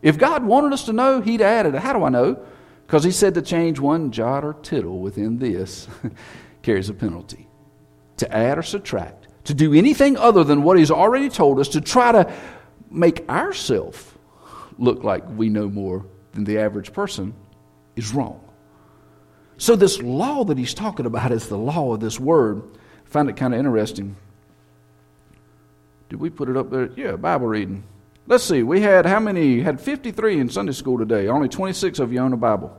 If 0.03 0.19
God 0.19 0.45
wanted 0.45 0.73
us 0.73 0.85
to 0.87 0.93
know, 0.93 1.21
He'd 1.21 1.43
added. 1.43 1.75
How 1.75 1.93
do 1.93 2.05
I 2.05 2.09
know? 2.09 2.39
Because 2.87 3.05
He 3.05 3.11
said 3.11 3.35
to 3.35 3.43
change 3.43 3.79
one 3.79 4.11
jot 4.11 4.45
or 4.45 4.55
tittle 4.55 5.01
within 5.01 5.39
this 5.39 5.89
carries 6.63 6.89
a 6.89 6.95
penalty. 6.95 7.47
To 8.19 8.35
add 8.35 8.59
or 8.59 8.63
subtract, 8.63 9.29
to 9.45 9.55
do 9.55 9.73
anything 9.73 10.17
other 10.17 10.45
than 10.45 10.63
what 10.63 10.79
He's 10.79 10.91
already 10.91 11.29
told 11.29 11.59
us, 11.59 11.69
to 11.69 11.81
try 11.81 12.13
to 12.13 12.33
make 12.91 13.29
ourselves 13.29 14.13
look 14.79 15.05
like 15.05 15.25
we 15.37 15.49
know 15.49 15.69
more 15.69 16.05
than 16.33 16.45
the 16.45 16.59
average 16.59 16.93
person, 16.93 17.35
is 17.97 18.13
wrong. 18.13 18.41
So, 19.57 19.77
this 19.77 20.01
law 20.01 20.45
that 20.45 20.59
He's 20.59 20.75
talking 20.75 21.07
about 21.07 21.33
is 21.33 21.49
the 21.49 21.59
law 21.59 21.93
of 21.95 22.01
this 22.01 22.19
word. 22.19 22.63
I 23.07 23.09
find 23.09 23.29
it 23.29 23.37
kind 23.37 23.53
of 23.53 23.61
interesting. 23.61 24.17
Did 26.09 26.19
we 26.19 26.31
put 26.31 26.49
it 26.49 26.57
up 26.57 26.71
there? 26.71 26.91
Yeah, 26.97 27.17
Bible 27.17 27.47
reading. 27.47 27.85
Let's 28.31 28.45
see, 28.45 28.63
we 28.63 28.81
had 28.81 29.07
how 29.07 29.19
many? 29.19 29.61
Had 29.61 29.81
53 29.81 30.39
in 30.39 30.49
Sunday 30.49 30.71
school 30.71 30.97
today. 30.97 31.27
Only 31.27 31.49
26 31.49 31.99
of 31.99 32.13
you 32.13 32.21
own 32.21 32.33
a 32.33 32.37
Bible. 32.37 32.73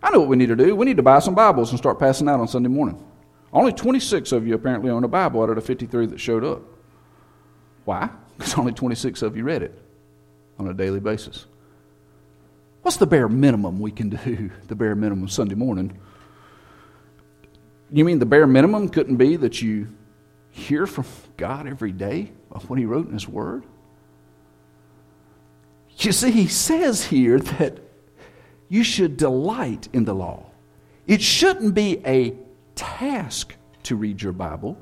I 0.00 0.10
know 0.10 0.20
what 0.20 0.28
we 0.28 0.36
need 0.36 0.46
to 0.46 0.54
do. 0.54 0.76
We 0.76 0.86
need 0.86 0.98
to 0.98 1.02
buy 1.02 1.18
some 1.18 1.34
Bibles 1.34 1.70
and 1.70 1.78
start 1.78 1.98
passing 1.98 2.28
out 2.28 2.38
on 2.38 2.46
Sunday 2.46 2.68
morning. 2.68 3.04
Only 3.52 3.72
26 3.72 4.30
of 4.30 4.46
you 4.46 4.54
apparently 4.54 4.92
own 4.92 5.02
a 5.02 5.08
Bible 5.08 5.42
out 5.42 5.48
of 5.48 5.56
the 5.56 5.60
53 5.60 6.06
that 6.06 6.20
showed 6.20 6.44
up. 6.44 6.62
Why? 7.84 8.08
Because 8.38 8.56
only 8.56 8.72
26 8.72 9.20
of 9.20 9.36
you 9.36 9.42
read 9.42 9.62
it 9.62 9.78
on 10.58 10.68
a 10.68 10.72
daily 10.72 11.00
basis. 11.00 11.44
What's 12.82 12.96
the 12.96 13.06
bare 13.06 13.28
minimum 13.28 13.80
we 13.80 13.90
can 13.90 14.08
do? 14.24 14.52
The 14.68 14.76
bare 14.76 14.94
minimum 14.94 15.28
Sunday 15.28 15.56
morning. 15.56 15.98
You 17.90 18.04
mean 18.04 18.20
the 18.20 18.24
bare 18.24 18.46
minimum 18.46 18.88
couldn't 18.88 19.16
be 19.16 19.34
that 19.34 19.60
you 19.60 19.88
hear 20.52 20.86
from 20.86 21.04
God 21.36 21.66
every 21.66 21.90
day 21.90 22.30
of 22.52 22.70
what 22.70 22.78
He 22.78 22.86
wrote 22.86 23.08
in 23.08 23.14
His 23.14 23.28
Word? 23.28 23.64
You 26.00 26.12
see, 26.12 26.30
He 26.30 26.48
says 26.48 27.04
here 27.04 27.38
that 27.38 27.78
you 28.68 28.84
should 28.84 29.16
delight 29.16 29.88
in 29.92 30.04
the 30.04 30.14
law. 30.14 30.46
It 31.06 31.20
shouldn't 31.20 31.74
be 31.74 32.00
a 32.06 32.34
task 32.74 33.54
to 33.84 33.96
read 33.96 34.22
your 34.22 34.32
Bible. 34.32 34.78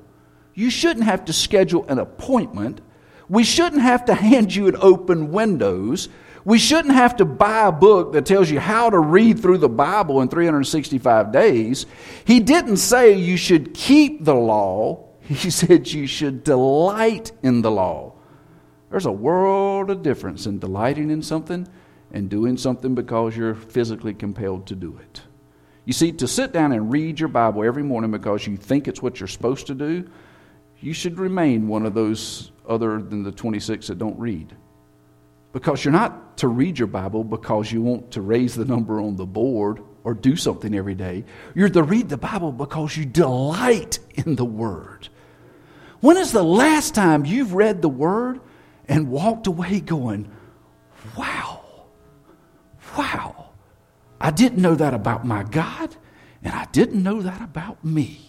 You 0.55 0.71
shouldn't 0.71 1.07
have 1.07 1.25
to 1.27 1.33
schedule 1.33 1.87
an 1.89 1.99
appointment. 1.99 2.81
We 3.29 3.45
shouldn't 3.45 3.83
have 3.83 4.05
to 4.07 4.15
hand 4.15 4.55
you 4.55 4.69
an 4.69 4.77
open 4.81 5.33
windows. 5.33 6.09
We 6.45 6.59
shouldn't 6.59 6.95
have 6.95 7.17
to 7.17 7.25
buy 7.25 7.67
a 7.67 7.73
book 7.73 8.13
that 8.13 8.27
tells 8.27 8.51
you 8.51 8.61
how 8.61 8.91
to 8.91 8.99
read 8.99 9.41
through 9.41 9.59
the 9.59 9.69
Bible 9.69 10.21
in 10.21 10.29
365 10.29 11.33
days. 11.33 11.87
He 12.25 12.41
didn't 12.41 12.79
say 12.79 13.15
you 13.15 13.37
should 13.37 13.75
keep 13.75 14.25
the 14.25 14.35
law, 14.35 15.09
he 15.23 15.51
said 15.51 15.89
you 15.89 16.07
should 16.07 16.45
delight 16.45 17.33
in 17.43 17.63
the 17.63 17.71
law. 17.71 18.15
There's 18.91 19.07
a 19.07 19.13
world 19.13 19.91
of 19.91 20.03
difference 20.03 20.47
in 20.47 20.59
delighting 20.59 21.11
in 21.11 21.23
something 21.23 21.69
and 22.11 22.31
doing 22.31 22.57
something 22.57 22.95
because 22.95 23.37
you're 23.37 23.55
physically 23.55 24.15
compelled 24.15 24.67
to 24.69 24.75
do 24.75 24.99
it. 25.01 25.23
You 25.85 25.93
see, 25.93 26.13
to 26.13 26.29
sit 26.29 26.53
down 26.53 26.73
and 26.73 26.93
read 26.93 27.19
your 27.19 27.29
Bible 27.29 27.65
every 27.65 27.83
morning 27.83 28.11
because 28.11 28.47
you 28.47 28.57
think 28.57 28.89
it's 28.89 29.03
what 29.03 29.21
you're 29.21 29.27
supposed 29.27 29.67
to 29.69 29.75
do, 29.75 30.09
you 30.81 30.93
should 30.93 31.19
remain 31.19 31.69
one 31.69 31.87
of 31.87 31.95
those 31.95 32.53
other 32.69 33.01
than 33.01 33.23
the 33.23 33.33
26 33.33 33.89
that 33.89 33.99
don't 33.99 34.19
read. 34.19 34.55
Because 35.53 35.85
you're 35.85 35.93
not 35.93 36.37
to 36.39 36.49
read 36.49 36.79
your 36.79 36.89
Bible 36.89 37.25
because 37.25 37.73
you 37.73 37.83
want 37.83 38.13
to 38.13 38.21
raise 38.21 38.55
the 38.55 38.65
number 38.65 39.01
on 39.01 39.17
the 39.17 39.27
board 39.27 39.83
or 40.05 40.15
do 40.15 40.37
something 40.37 40.75
every 40.75 40.95
day. 40.95 41.25
You're 41.55 41.71
to 41.71 41.83
read 41.83 42.09
the 42.09 42.19
Bible 42.19 42.53
because 42.53 42.97
you 42.97 43.05
delight 43.05 43.99
in 44.15 44.37
the 44.37 44.45
Word. 44.45 45.09
When 46.01 46.17
is 46.17 46.33
the 46.33 46.45
last 46.45 46.95
time 46.95 47.25
you've 47.25 47.55
read 47.55 47.83
the 47.83 47.89
Word 47.89 48.41
and 48.89 49.11
walked 49.11 49.47
away 49.47 49.81
going, 49.81 50.31
wow? 51.17 51.59
wow, 52.97 53.51
I 54.21 54.31
didn't 54.31 54.61
know 54.61 54.75
that 54.75 54.95
about 54.95 55.25
my 55.25 55.43
God, 55.45 55.95
and 56.43 56.53
I 56.53 56.67
didn't 56.73 57.03
know 57.03 57.23
that 57.23 57.41
about 57.41 57.85
me. 57.85 58.25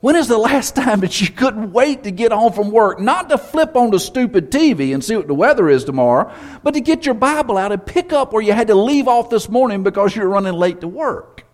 When 0.00 0.16
is 0.16 0.28
the 0.28 0.38
last 0.38 0.74
time 0.74 1.00
that 1.00 1.20
you 1.20 1.28
couldn't 1.28 1.72
wait 1.72 2.04
to 2.04 2.10
get 2.10 2.32
home 2.32 2.54
from 2.54 2.70
work, 2.70 3.00
not 3.00 3.28
to 3.28 3.36
flip 3.36 3.76
on 3.76 3.90
the 3.90 4.00
stupid 4.00 4.50
TV 4.50 4.94
and 4.94 5.04
see 5.04 5.14
what 5.14 5.26
the 5.26 5.34
weather 5.34 5.68
is 5.68 5.84
tomorrow, 5.84 6.32
but 6.62 6.72
to 6.72 6.80
get 6.80 7.04
your 7.04 7.14
Bible 7.14 7.58
out 7.58 7.70
and 7.70 7.84
pick 7.84 8.12
up 8.12 8.32
where 8.32 8.42
you 8.42 8.54
had 8.54 8.68
to 8.68 8.74
leave 8.74 9.08
off 9.08 9.28
this 9.28 9.48
morning 9.48 9.82
because 9.82 10.16
you 10.16 10.22
were 10.22 10.28
running 10.28 10.54
late 10.54 10.80
to 10.80 10.88
work? 10.88 11.44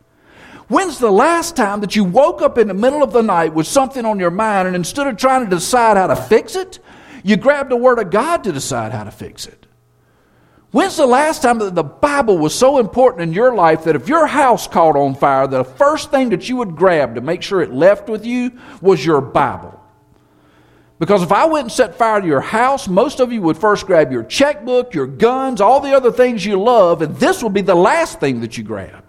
When's 0.68 0.98
the 0.98 1.10
last 1.10 1.56
time 1.56 1.80
that 1.80 1.96
you 1.96 2.04
woke 2.04 2.40
up 2.40 2.56
in 2.56 2.68
the 2.68 2.74
middle 2.74 3.02
of 3.02 3.12
the 3.12 3.22
night 3.22 3.52
with 3.52 3.66
something 3.66 4.04
on 4.04 4.20
your 4.20 4.30
mind 4.30 4.66
and 4.66 4.76
instead 4.76 5.06
of 5.08 5.16
trying 5.16 5.44
to 5.44 5.50
decide 5.50 5.96
how 5.96 6.08
to 6.08 6.16
fix 6.16 6.54
it, 6.54 6.78
you 7.26 7.36
grab 7.36 7.68
the 7.68 7.76
Word 7.76 7.98
of 7.98 8.10
God 8.10 8.44
to 8.44 8.52
decide 8.52 8.92
how 8.92 9.02
to 9.02 9.10
fix 9.10 9.46
it? 9.46 9.66
When's 10.70 10.96
the 10.96 11.06
last 11.06 11.42
time 11.42 11.58
that 11.58 11.74
the 11.74 11.82
Bible 11.82 12.38
was 12.38 12.54
so 12.54 12.78
important 12.78 13.22
in 13.22 13.32
your 13.32 13.54
life 13.54 13.84
that 13.84 13.96
if 13.96 14.08
your 14.08 14.26
house 14.26 14.68
caught 14.68 14.94
on 14.94 15.14
fire, 15.14 15.46
the 15.46 15.64
first 15.64 16.10
thing 16.10 16.30
that 16.30 16.48
you 16.48 16.56
would 16.56 16.76
grab 16.76 17.14
to 17.14 17.20
make 17.20 17.42
sure 17.42 17.62
it 17.62 17.72
left 17.72 18.08
with 18.08 18.24
you 18.24 18.52
was 18.80 19.04
your 19.04 19.20
Bible? 19.20 19.82
Because 20.98 21.22
if 21.22 21.32
I 21.32 21.46
went 21.46 21.64
and 21.64 21.72
set 21.72 21.96
fire 21.96 22.20
to 22.20 22.26
your 22.26 22.40
house, 22.40 22.88
most 22.88 23.20
of 23.20 23.32
you 23.32 23.42
would 23.42 23.58
first 23.58 23.86
grab 23.86 24.10
your 24.12 24.24
checkbook, 24.24 24.94
your 24.94 25.06
guns, 25.06 25.60
all 25.60 25.80
the 25.80 25.94
other 25.94 26.10
things 26.12 26.44
you 26.44 26.60
love, 26.60 27.02
and 27.02 27.16
this 27.16 27.42
would 27.42 27.52
be 27.52 27.60
the 27.60 27.74
last 27.74 28.18
thing 28.18 28.40
that 28.40 28.56
you 28.56 28.64
grabbed. 28.64 29.05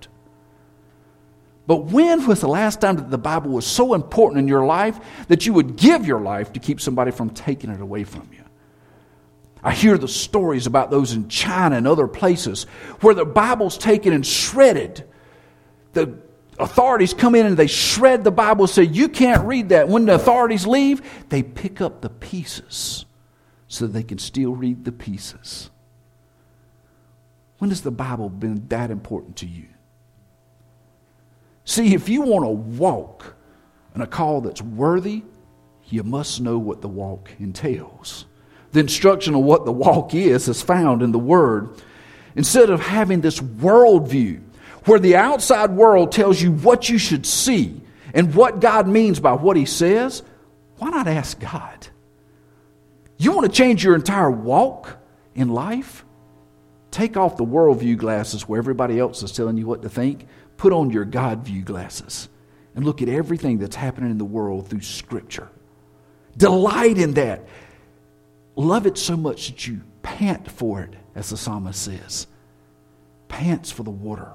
But 1.67 1.83
when 1.85 2.25
was 2.25 2.39
the 2.39 2.47
last 2.47 2.79
time 2.79 2.95
that 2.95 3.11
the 3.11 3.17
Bible 3.17 3.51
was 3.51 3.67
so 3.67 3.93
important 3.93 4.39
in 4.39 4.47
your 4.47 4.65
life 4.65 4.99
that 5.27 5.45
you 5.45 5.53
would 5.53 5.75
give 5.75 6.07
your 6.07 6.21
life 6.21 6.53
to 6.53 6.61
keep 6.61 6.79
somebody 6.79 7.11
from 7.11 7.29
taking 7.29 7.69
it 7.69 7.81
away 7.81 8.05
from 8.05 8.29
you? 8.31 8.43
I 9.61 9.73
hear 9.73 9.97
the 9.97 10.07
stories 10.07 10.65
about 10.65 10.91
those 10.91 11.11
in 11.11 11.27
China 11.27 11.75
and 11.75 11.85
other 11.85 12.07
places 12.07 12.63
where 13.01 13.13
the 13.13 13.25
Bible's 13.25 13.77
taken 13.77 14.13
and 14.13 14.25
shredded. 14.25 15.03
The 15.91 16.17
authorities 16.57 17.13
come 17.13 17.35
in 17.35 17.45
and 17.45 17.57
they 17.57 17.67
shred 17.67 18.23
the 18.23 18.31
Bible 18.31 18.67
say, 18.67 18.83
You 18.83 19.09
can't 19.09 19.45
read 19.45 19.69
that. 19.69 19.89
When 19.89 20.05
the 20.05 20.15
authorities 20.15 20.65
leave, 20.65 21.01
they 21.27 21.43
pick 21.43 21.81
up 21.81 21.99
the 21.99 22.09
pieces 22.09 23.05
so 23.67 23.87
they 23.87 24.03
can 24.03 24.19
still 24.19 24.55
read 24.55 24.85
the 24.85 24.93
pieces. 24.93 25.69
When 27.57 27.71
has 27.71 27.81
the 27.81 27.91
Bible 27.91 28.29
been 28.29 28.67
that 28.69 28.89
important 28.89 29.35
to 29.37 29.47
you? 29.47 29.65
See, 31.67 31.93
if 31.93 32.07
you 32.07 32.21
want 32.21 32.45
to 32.45 32.79
walk 32.79 33.35
in 33.93 33.99
a 33.99 34.07
call 34.07 34.39
that's 34.39 34.61
worthy, 34.61 35.23
you 35.89 36.01
must 36.01 36.39
know 36.39 36.57
what 36.57 36.79
the 36.81 36.87
walk 36.87 37.29
entails. 37.39 38.23
The 38.71 38.79
instruction 38.79 39.35
of 39.35 39.41
what 39.41 39.65
the 39.65 39.73
walk 39.73 40.15
is 40.15 40.47
is 40.47 40.61
found 40.61 41.01
in 41.01 41.11
the 41.11 41.19
Word. 41.19 41.69
Instead 42.37 42.69
of 42.69 42.79
having 42.79 43.19
this 43.19 43.41
worldview 43.41 44.41
where 44.85 44.97
the 44.97 45.17
outside 45.17 45.71
world 45.71 46.13
tells 46.13 46.41
you 46.41 46.53
what 46.53 46.87
you 46.87 46.97
should 46.97 47.25
see 47.25 47.81
and 48.13 48.33
what 48.33 48.61
God 48.61 48.87
means 48.87 49.19
by 49.19 49.33
what 49.33 49.57
He 49.57 49.65
says, 49.65 50.23
why 50.77 50.89
not 50.89 51.05
ask 51.05 51.37
God? 51.37 51.87
You 53.17 53.33
want 53.33 53.45
to 53.45 53.51
change 53.51 53.83
your 53.83 53.95
entire 53.95 54.31
walk 54.31 54.97
in 55.35 55.49
life? 55.49 56.05
Take 56.91 57.17
off 57.17 57.35
the 57.35 57.43
worldview 57.43 57.97
glasses 57.97 58.47
where 58.47 58.57
everybody 58.57 58.97
else 58.97 59.21
is 59.21 59.33
telling 59.33 59.57
you 59.57 59.67
what 59.67 59.81
to 59.81 59.89
think. 59.89 60.27
Put 60.57 60.73
on 60.73 60.89
your 60.89 61.05
God 61.05 61.45
view 61.45 61.61
glasses 61.61 62.29
and 62.75 62.83
look 62.83 63.01
at 63.01 63.09
everything 63.09 63.59
that's 63.59 63.75
happening 63.75 64.11
in 64.11 64.17
the 64.17 64.25
world 64.25 64.67
through 64.67 64.81
Scripture. 64.81 65.49
Delight 66.35 66.97
in 66.97 67.13
that. 67.13 67.47
Love 68.55 68.85
it 68.85 68.97
so 68.97 69.15
much 69.15 69.47
that 69.47 69.67
you 69.67 69.81
pant 70.01 70.49
for 70.49 70.81
it, 70.81 70.95
as 71.15 71.29
the 71.29 71.37
psalmist 71.37 71.81
says. 71.81 72.27
Pants 73.27 73.71
for 73.71 73.83
the 73.83 73.91
water. 73.91 74.31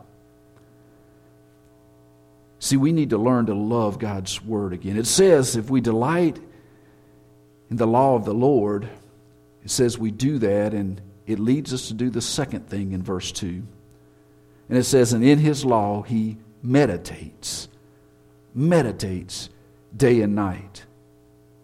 See, 2.58 2.76
we 2.76 2.92
need 2.92 3.10
to 3.10 3.18
learn 3.18 3.46
to 3.46 3.54
love 3.54 3.98
God's 3.98 4.40
word 4.40 4.72
again. 4.72 4.96
It 4.96 5.06
says 5.06 5.56
if 5.56 5.68
we 5.68 5.80
delight 5.80 6.38
in 7.70 7.76
the 7.76 7.86
law 7.86 8.14
of 8.14 8.24
the 8.24 8.34
Lord, 8.34 8.88
it 9.64 9.70
says 9.70 9.98
we 9.98 10.12
do 10.12 10.38
that, 10.38 10.72
and 10.72 11.00
it 11.26 11.38
leads 11.38 11.72
us 11.72 11.88
to 11.88 11.94
do 11.94 12.10
the 12.10 12.20
second 12.20 12.68
thing 12.68 12.92
in 12.92 13.02
verse 13.02 13.32
2. 13.32 13.62
And 14.68 14.78
it 14.78 14.84
says, 14.84 15.12
and 15.12 15.24
in 15.24 15.38
his 15.38 15.64
law 15.64 16.02
he 16.02 16.38
meditates, 16.62 17.68
meditates 18.54 19.50
day 19.96 20.22
and 20.22 20.34
night. 20.34 20.84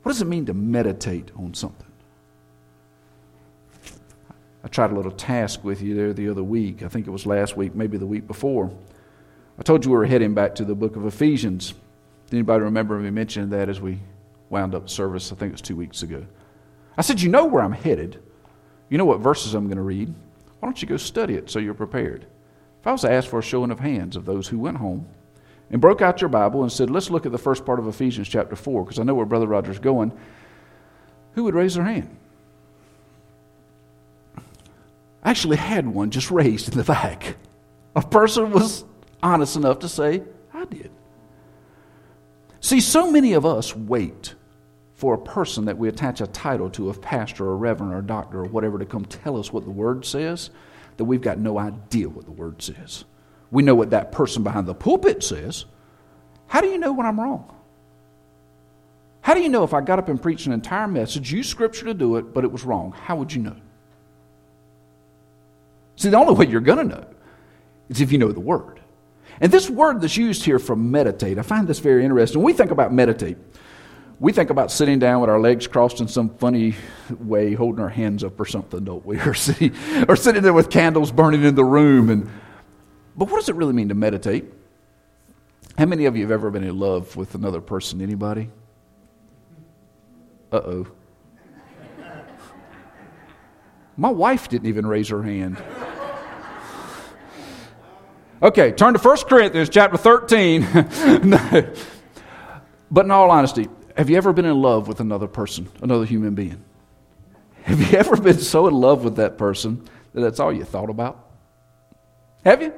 What 0.02 0.12
does 0.12 0.22
it 0.22 0.26
mean 0.26 0.46
to 0.46 0.54
meditate 0.54 1.30
on 1.36 1.54
something? 1.54 1.86
I 4.64 4.68
tried 4.68 4.90
a 4.90 4.94
little 4.94 5.12
task 5.12 5.64
with 5.64 5.80
you 5.80 5.94
there 5.94 6.12
the 6.12 6.28
other 6.28 6.42
week. 6.42 6.82
I 6.82 6.88
think 6.88 7.06
it 7.06 7.10
was 7.10 7.26
last 7.26 7.56
week, 7.56 7.74
maybe 7.74 7.96
the 7.96 8.06
week 8.06 8.26
before. 8.26 8.70
I 9.58 9.62
told 9.62 9.84
you 9.84 9.90
we 9.90 9.96
were 9.96 10.06
heading 10.06 10.34
back 10.34 10.54
to 10.56 10.64
the 10.64 10.74
book 10.74 10.96
of 10.96 11.06
Ephesians. 11.06 11.74
Did 12.26 12.36
anybody 12.36 12.64
remember 12.64 12.98
me 12.98 13.10
mentioning 13.10 13.50
that 13.50 13.68
as 13.68 13.80
we 13.80 13.98
wound 14.50 14.74
up 14.74 14.88
service? 14.88 15.32
I 15.32 15.36
think 15.36 15.50
it 15.50 15.54
was 15.54 15.62
two 15.62 15.76
weeks 15.76 16.02
ago. 16.02 16.26
I 16.96 17.02
said, 17.02 17.20
You 17.20 17.28
know 17.28 17.46
where 17.46 17.62
I'm 17.62 17.72
headed. 17.72 18.20
You 18.90 18.98
know 18.98 19.04
what 19.04 19.20
verses 19.20 19.54
I'm 19.54 19.66
going 19.66 19.76
to 19.76 19.82
read. 19.82 20.12
Why 20.60 20.66
don't 20.66 20.80
you 20.80 20.88
go 20.88 20.96
study 20.96 21.34
it 21.34 21.50
so 21.50 21.58
you're 21.58 21.74
prepared? 21.74 22.26
If 22.80 22.86
I 22.86 22.92
was 22.92 23.00
to 23.02 23.10
ask 23.10 23.28
for 23.28 23.38
a 23.38 23.42
showing 23.42 23.70
of 23.70 23.80
hands 23.80 24.16
of 24.16 24.24
those 24.24 24.48
who 24.48 24.58
went 24.58 24.76
home 24.76 25.06
and 25.70 25.80
broke 25.80 26.00
out 26.00 26.20
your 26.20 26.28
Bible 26.28 26.62
and 26.62 26.72
said, 26.72 26.90
Let's 26.90 27.10
look 27.10 27.26
at 27.26 27.32
the 27.32 27.38
first 27.38 27.66
part 27.66 27.78
of 27.78 27.86
Ephesians 27.86 28.28
chapter 28.28 28.56
4, 28.56 28.84
because 28.84 28.98
I 28.98 29.02
know 29.02 29.14
where 29.14 29.26
Brother 29.26 29.46
Roger's 29.46 29.78
going, 29.78 30.12
who 31.32 31.44
would 31.44 31.54
raise 31.54 31.74
their 31.74 31.84
hand? 31.84 32.16
I 35.22 35.30
actually 35.30 35.56
had 35.56 35.86
one 35.86 36.10
just 36.10 36.30
raised 36.30 36.70
in 36.70 36.78
the 36.78 36.84
back. 36.84 37.36
A 37.94 38.02
person 38.02 38.50
was 38.50 38.84
honest 39.22 39.56
enough 39.56 39.80
to 39.80 39.88
say, 39.88 40.22
I 40.54 40.64
did. 40.64 40.90
See, 42.60 42.80
so 42.80 43.10
many 43.10 43.34
of 43.34 43.44
us 43.44 43.74
wait 43.74 44.34
for 44.94 45.14
a 45.14 45.18
person 45.18 45.66
that 45.66 45.78
we 45.78 45.88
attach 45.88 46.20
a 46.20 46.26
title 46.26 46.70
to, 46.70 46.90
a 46.90 46.94
pastor 46.94 47.44
or 47.44 47.56
reverend 47.56 47.94
or 47.94 48.02
doctor 48.02 48.40
or 48.40 48.46
whatever, 48.46 48.78
to 48.78 48.84
come 48.84 49.04
tell 49.04 49.38
us 49.38 49.52
what 49.52 49.64
the 49.64 49.70
word 49.70 50.04
says, 50.04 50.50
that 50.98 51.04
we've 51.04 51.22
got 51.22 51.38
no 51.38 51.58
idea 51.58 52.08
what 52.08 52.26
the 52.26 52.32
word 52.32 52.60
says. 52.60 53.04
We 53.50 53.62
know 53.62 53.74
what 53.74 53.90
that 53.90 54.12
person 54.12 54.42
behind 54.42 54.66
the 54.66 54.74
pulpit 54.74 55.24
says. 55.24 55.64
How 56.48 56.60
do 56.60 56.68
you 56.68 56.78
know 56.78 56.92
when 56.92 57.06
I'm 57.06 57.18
wrong? 57.18 57.54
How 59.22 59.34
do 59.34 59.40
you 59.40 59.48
know 59.48 59.64
if 59.64 59.74
I 59.74 59.80
got 59.80 59.98
up 59.98 60.08
and 60.08 60.20
preached 60.20 60.46
an 60.46 60.52
entire 60.52 60.88
message, 60.88 61.32
used 61.32 61.50
scripture 61.50 61.86
to 61.86 61.94
do 61.94 62.16
it, 62.16 62.34
but 62.34 62.44
it 62.44 62.52
was 62.52 62.64
wrong? 62.64 62.92
How 62.92 63.16
would 63.16 63.32
you 63.32 63.42
know? 63.42 63.56
See, 65.96 66.10
the 66.10 66.16
only 66.16 66.34
way 66.34 66.46
you're 66.46 66.60
going 66.60 66.78
to 66.78 66.84
know 66.84 67.06
is 67.88 68.00
if 68.00 68.12
you 68.12 68.18
know 68.18 68.32
the 68.32 68.40
word. 68.40 68.80
And 69.40 69.52
this 69.52 69.68
word 69.68 70.00
that's 70.00 70.16
used 70.16 70.44
here 70.44 70.58
for 70.58 70.76
meditate, 70.76 71.38
I 71.38 71.42
find 71.42 71.66
this 71.66 71.78
very 71.78 72.04
interesting. 72.04 72.40
When 72.40 72.46
we 72.46 72.52
think 72.52 72.70
about 72.70 72.92
meditate, 72.92 73.36
we 74.20 74.32
think 74.32 74.50
about 74.50 74.72
sitting 74.72 74.98
down 74.98 75.20
with 75.20 75.30
our 75.30 75.38
legs 75.38 75.66
crossed 75.66 76.00
in 76.00 76.08
some 76.08 76.30
funny 76.30 76.74
way, 77.20 77.54
holding 77.54 77.80
our 77.80 77.88
hands 77.88 78.24
up 78.24 78.38
or 78.40 78.46
something, 78.46 78.84
don't 78.84 79.04
we? 79.06 79.18
Or 79.26 79.34
sitting, 79.34 79.74
or 80.08 80.16
sitting 80.16 80.42
there 80.42 80.52
with 80.52 80.70
candles 80.70 81.12
burning 81.12 81.44
in 81.44 81.54
the 81.54 81.64
room. 81.64 82.10
And, 82.10 82.30
but 83.16 83.30
what 83.30 83.38
does 83.38 83.48
it 83.48 83.54
really 83.54 83.72
mean 83.72 83.88
to 83.90 83.94
meditate? 83.94 84.44
How 85.76 85.86
many 85.86 86.06
of 86.06 86.16
you 86.16 86.22
have 86.22 86.32
ever 86.32 86.50
been 86.50 86.64
in 86.64 86.76
love 86.76 87.14
with 87.14 87.36
another 87.36 87.60
person? 87.60 88.02
Anybody? 88.02 88.50
Uh 90.50 90.56
oh. 90.56 90.86
My 93.96 94.10
wife 94.10 94.48
didn't 94.48 94.68
even 94.68 94.86
raise 94.86 95.08
her 95.08 95.22
hand. 95.22 95.62
Okay, 98.40 98.70
turn 98.70 98.94
to 98.94 99.00
1 99.00 99.16
Corinthians 99.28 99.68
chapter 99.68 99.96
13. 99.96 100.60
no. 101.24 101.72
But 102.90 103.04
in 103.04 103.10
all 103.10 103.30
honesty, 103.30 103.68
have 103.98 104.08
you 104.08 104.16
ever 104.16 104.32
been 104.32 104.44
in 104.44 104.62
love 104.62 104.86
with 104.86 105.00
another 105.00 105.26
person, 105.26 105.68
another 105.82 106.04
human 106.04 106.36
being? 106.36 106.64
Have 107.64 107.80
you 107.80 107.98
ever 107.98 108.16
been 108.16 108.38
so 108.38 108.68
in 108.68 108.74
love 108.74 109.02
with 109.02 109.16
that 109.16 109.36
person 109.36 109.84
that 110.14 110.20
that's 110.20 110.38
all 110.38 110.52
you 110.52 110.64
thought 110.64 110.88
about? 110.88 111.28
Have 112.44 112.62
you? 112.62 112.72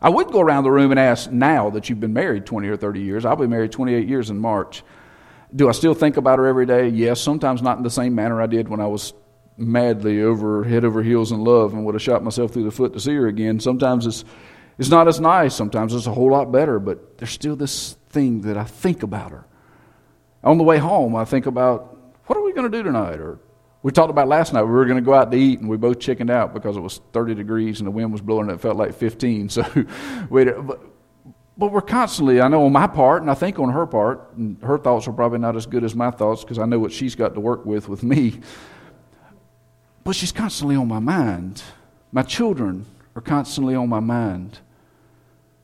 I 0.00 0.08
would 0.08 0.32
go 0.32 0.40
around 0.40 0.64
the 0.64 0.70
room 0.70 0.90
and 0.90 0.98
ask 0.98 1.30
now 1.30 1.68
that 1.70 1.88
you've 1.88 2.00
been 2.00 2.14
married 2.14 2.46
20 2.46 2.66
or 2.68 2.78
30 2.78 3.00
years. 3.00 3.26
I'll 3.26 3.36
be 3.36 3.46
married 3.46 3.72
28 3.72 4.08
years 4.08 4.30
in 4.30 4.38
March. 4.38 4.82
Do 5.54 5.68
I 5.68 5.72
still 5.72 5.94
think 5.94 6.16
about 6.16 6.38
her 6.38 6.46
every 6.46 6.64
day? 6.64 6.88
Yes, 6.88 7.20
sometimes 7.20 7.60
not 7.60 7.76
in 7.76 7.82
the 7.82 7.90
same 7.90 8.14
manner 8.14 8.40
I 8.40 8.46
did 8.46 8.68
when 8.68 8.80
I 8.80 8.86
was 8.86 9.12
madly 9.58 10.22
over 10.22 10.64
head 10.64 10.82
over 10.82 11.02
heels 11.02 11.30
in 11.30 11.44
love 11.44 11.74
and 11.74 11.84
would 11.84 11.94
have 11.94 12.02
shot 12.02 12.24
myself 12.24 12.52
through 12.52 12.64
the 12.64 12.70
foot 12.70 12.94
to 12.94 13.00
see 13.00 13.14
her 13.14 13.26
again. 13.26 13.60
Sometimes 13.60 14.06
it's 14.06 14.24
it's 14.78 14.88
not 14.88 15.06
as 15.06 15.20
nice. 15.20 15.54
Sometimes 15.54 15.94
it's 15.94 16.06
a 16.06 16.12
whole 16.12 16.30
lot 16.30 16.50
better, 16.50 16.78
but 16.78 17.18
there's 17.18 17.30
still 17.30 17.54
this 17.54 17.98
thing 18.08 18.40
that 18.40 18.56
I 18.56 18.64
think 18.64 19.02
about 19.02 19.30
her. 19.30 19.44
On 20.44 20.58
the 20.58 20.64
way 20.64 20.78
home, 20.78 21.14
I 21.14 21.24
think 21.24 21.46
about 21.46 21.96
what 22.26 22.36
are 22.36 22.42
we 22.42 22.52
going 22.52 22.70
to 22.70 22.76
do 22.76 22.82
tonight 22.82 23.20
or 23.20 23.38
we 23.82 23.90
talked 23.90 24.10
about 24.10 24.28
last 24.28 24.52
night. 24.52 24.62
We 24.62 24.70
were 24.70 24.84
going 24.84 24.96
to 24.96 25.04
go 25.04 25.14
out 25.14 25.32
to 25.32 25.36
eat, 25.36 25.58
and 25.60 25.68
we 25.68 25.76
both 25.76 25.98
chickened 25.98 26.30
out 26.30 26.54
because 26.54 26.76
it 26.76 26.80
was 26.80 27.00
30 27.12 27.34
degrees 27.34 27.80
and 27.80 27.86
the 27.86 27.90
wind 27.90 28.12
was 28.12 28.20
blowing, 28.20 28.48
and 28.48 28.52
it 28.52 28.60
felt 28.60 28.76
like 28.76 28.94
15. 28.94 29.48
So, 29.48 29.64
we, 30.30 30.44
but, 30.44 30.80
but 31.58 31.72
we're 31.72 31.80
constantly, 31.80 32.40
I 32.40 32.48
know 32.48 32.64
on 32.64 32.72
my 32.72 32.86
part, 32.86 33.22
and 33.22 33.30
I 33.30 33.34
think 33.34 33.58
on 33.58 33.70
her 33.70 33.86
part, 33.86 34.32
and 34.36 34.56
her 34.62 34.78
thoughts 34.78 35.08
are 35.08 35.12
probably 35.12 35.38
not 35.38 35.56
as 35.56 35.66
good 35.66 35.84
as 35.84 35.94
my 35.94 36.10
thoughts 36.10 36.42
because 36.42 36.58
I 36.58 36.64
know 36.64 36.78
what 36.78 36.92
she's 36.92 37.14
got 37.14 37.34
to 37.34 37.40
work 37.40 37.66
with 37.66 37.88
with 37.88 38.02
me. 38.02 38.40
But 40.04 40.16
she's 40.16 40.32
constantly 40.32 40.76
on 40.76 40.88
my 40.88 40.98
mind. 40.98 41.62
My 42.12 42.22
children 42.22 42.86
are 43.14 43.22
constantly 43.22 43.74
on 43.74 43.88
my 43.88 44.00
mind. 44.00 44.60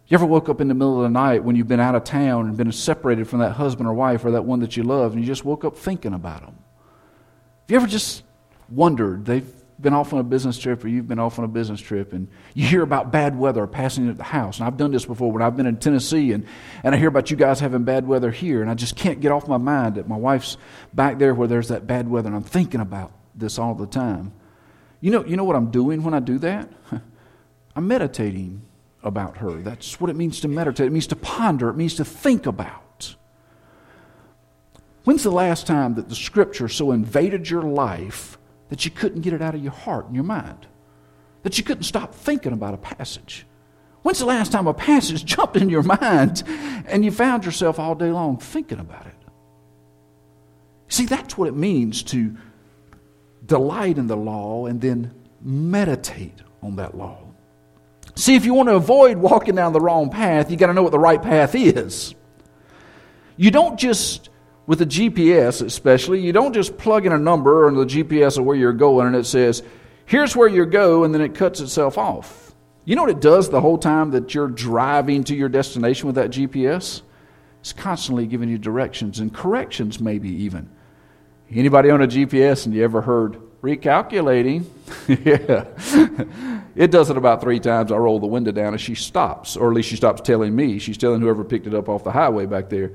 You 0.09 0.15
ever 0.15 0.25
woke 0.25 0.49
up 0.49 0.62
in 0.62 0.69
the 0.69 0.75
middle 0.75 0.97
of 0.97 1.03
the 1.03 1.11
night 1.11 1.45
when 1.45 1.55
you've 1.55 1.69
been 1.69 1.81
out 1.81 1.95
of 1.95 2.03
town 2.03 2.47
and 2.47 2.57
been 2.57 2.73
separated 2.73 3.29
from 3.29 3.41
that 3.41 3.53
husband 3.53 3.87
or 3.87 3.93
wife 3.93 4.25
or 4.25 4.31
that 4.31 4.45
one 4.45 4.61
that 4.61 4.75
you 4.75 4.83
love, 4.83 5.12
and 5.12 5.21
you 5.21 5.27
just 5.27 5.45
woke 5.45 5.65
up 5.67 5.77
thinking 5.77 6.15
about 6.15 6.41
them? 6.41 6.55
Have 6.55 7.71
you 7.71 7.77
ever 7.77 7.87
just 7.87 8.23
wondered? 8.71 9.27
They've 9.27 9.47
been 9.79 9.93
off 9.93 10.15
on 10.15 10.19
a 10.19 10.25
business 10.25 10.59
trip 10.59 10.83
or 10.83 10.88
you've 10.88 11.07
been 11.07 11.19
off 11.19 11.38
on 11.38 11.45
a 11.45 11.49
business 11.49 11.81
trip 11.81 12.12
and 12.12 12.27
you 12.55 12.67
hear 12.67 12.83
about 12.83 13.12
bad 13.12 13.38
weather 13.38 13.67
passing 13.67 14.09
at 14.09 14.17
the 14.17 14.25
house. 14.25 14.59
And 14.59 14.67
I've 14.67 14.77
done 14.77 14.91
this 14.91 15.05
before 15.05 15.31
when 15.31 15.43
I've 15.43 15.57
been 15.57 15.67
in 15.67 15.77
Tennessee 15.77 16.33
and, 16.33 16.47
and 16.83 16.95
I 16.95 16.99
hear 16.99 17.09
about 17.09 17.31
you 17.31 17.37
guys 17.37 17.61
having 17.61 17.85
bad 17.85 18.07
weather 18.07 18.31
here. 18.31 18.61
And 18.61 18.71
I 18.71 18.75
just 18.75 18.97
can't 18.97 19.21
get 19.21 19.31
off 19.31 19.47
my 19.47 19.59
mind 19.59 19.95
that 19.95 20.09
my 20.09 20.17
wife's 20.17 20.57
back 20.93 21.19
there 21.19 21.35
where 21.35 21.47
there's 21.47 21.69
that 21.69 21.87
bad 21.87 22.09
weather 22.09 22.27
and 22.27 22.35
I'm 22.35 22.43
thinking 22.43 22.81
about 22.81 23.12
this 23.37 23.59
all 23.59 23.75
the 23.75 23.87
time. 23.87 24.33
You 25.00 25.12
know, 25.12 25.25
you 25.25 25.37
know 25.37 25.45
what 25.45 25.55
I'm 25.55 25.71
doing 25.71 26.03
when 26.03 26.15
I 26.15 26.21
do 26.21 26.38
that? 26.38 26.69
I'm 27.77 27.87
meditating 27.87 28.62
about 29.02 29.38
her. 29.38 29.52
That's 29.62 30.00
what 30.00 30.11
it 30.11 30.17
means 30.17 30.40
to 30.40 30.49
meditate. 30.49 30.87
It 30.87 30.93
means 30.93 31.07
to 31.09 31.17
ponder, 31.17 31.69
it 31.69 31.76
means 31.76 31.95
to 31.97 32.05
think 32.05 32.47
about. 32.47 33.14
When's 35.05 35.23
the 35.23 35.31
last 35.31 35.67
time 35.67 35.95
that 35.95 36.09
the 36.09 36.14
scripture 36.14 36.69
so 36.69 36.93
invaded 36.93 37.49
your 37.49 37.62
life 37.62 38.37
that 38.69 38.85
you 38.85 38.90
couldn't 38.90 39.23
get 39.23 39.33
it 39.33 39.40
out 39.40 39.55
of 39.55 39.62
your 39.62 39.73
heart 39.73 40.07
and 40.07 40.14
your 40.14 40.25
mind? 40.25 40.67
That 41.45 41.57
you 41.57 41.64
couldn't 41.64 41.85
stop 41.85 42.14
thinking 42.14 42.52
about 42.52 42.75
a 42.75 42.78
passage? 42.78 43.47
When's 44.02 44.19
the 44.19 44.26
last 44.26 44.52
time 44.52 44.67
a 44.67 44.75
passage 44.75 45.25
jumped 45.37 45.57
in 45.57 45.69
your 45.69 45.83
mind 45.83 46.43
and 46.87 47.05
you 47.05 47.11
found 47.11 47.45
yourself 47.45 47.78
all 47.78 47.95
day 47.95 48.11
long 48.11 48.38
thinking 48.38 48.81
about 48.81 49.07
it? 49.07 49.14
See, 50.88 51.07
that's 51.07 51.38
what 51.38 51.49
it 51.49 51.55
means 51.55 52.02
to 52.05 52.37
delight 53.47 53.99
in 53.99 54.06
the 54.06 54.17
law 54.17 54.67
and 54.67 54.80
then 54.80 55.15
meditate 55.41 56.41
on 56.63 56.76
that 56.76 56.97
law. 56.97 57.27
See, 58.19 58.35
if 58.35 58.45
you 58.45 58.52
want 58.52 58.69
to 58.69 58.75
avoid 58.75 59.17
walking 59.17 59.54
down 59.54 59.73
the 59.73 59.81
wrong 59.81 60.11
path, 60.11 60.50
you 60.50 60.57
got 60.57 60.67
to 60.67 60.75
know 60.75 60.83
what 60.83 60.91
the 60.91 60.99
right 60.99 61.23
path 61.23 61.54
is. 61.54 62.17
You 63.37 63.52
don't 63.52 63.78
just 63.78 64.28
with 64.67 64.83
a 64.83 64.87
GPS 64.87 65.65
especially, 65.65 66.21
you 66.21 66.33
don't 66.33 66.52
just 66.52 66.76
plug 66.76 67.07
in 67.07 67.13
a 67.13 67.19
number 67.19 67.69
on 67.69 67.76
the 67.76 67.85
GPS 67.85 68.37
of 68.37 68.45
where 68.45 68.57
you're 68.57 68.73
going 68.73 69.07
and 69.07 69.15
it 69.15 69.25
says, 69.25 69.63
here's 70.04 70.35
where 70.35 70.49
you 70.49 70.67
go, 70.67 71.04
and 71.04 71.15
then 71.15 71.21
it 71.21 71.37
cuts 71.37 71.61
itself 71.61 71.97
off. 71.97 72.52
You 72.85 72.97
know 72.97 73.02
what 73.02 73.13
it 73.13 73.21
does 73.21 73.50
the 73.50 73.61
whole 73.61 73.78
time 73.78 74.11
that 74.11 74.35
you're 74.35 74.49
driving 74.49 75.23
to 75.23 75.37
your 75.37 75.49
destination 75.49 76.09
with 76.09 76.17
that 76.17 76.31
GPS? 76.31 77.02
It's 77.61 77.73
constantly 77.73 78.26
giving 78.26 78.49
you 78.49 78.59
directions 78.59 79.21
and 79.21 79.33
corrections, 79.33 80.00
maybe 80.00 80.31
even. 80.43 80.69
Anybody 81.52 81.91
on 81.91 82.02
a 82.02 82.09
GPS 82.09 82.67
and 82.67 82.75
you 82.75 82.83
ever 82.83 83.00
heard 83.00 83.39
recalculating? 83.63 84.65
yeah. 85.25 86.57
It 86.78 86.93
does 86.93 87.10
it 87.10 87.17
about 87.17 87.41
three 87.41 87.58
times. 87.58 87.91
I 87.91 87.97
roll 87.97 88.21
the 88.21 88.28
window 88.28 88.52
down 88.52 88.73
and 88.73 88.80
she 88.80 88.95
stops, 88.95 89.56
or 89.56 89.69
at 89.69 89.75
least 89.75 89.88
she 89.88 89.97
stops 89.97 90.21
telling 90.21 90.54
me. 90.54 90.78
She's 90.78 90.97
telling 90.97 91.21
whoever 91.21 91.43
picked 91.43 91.67
it 91.67 91.75
up 91.75 91.88
off 91.88 92.04
the 92.04 92.12
highway 92.12 92.47
back 92.47 92.69
there. 92.69 92.93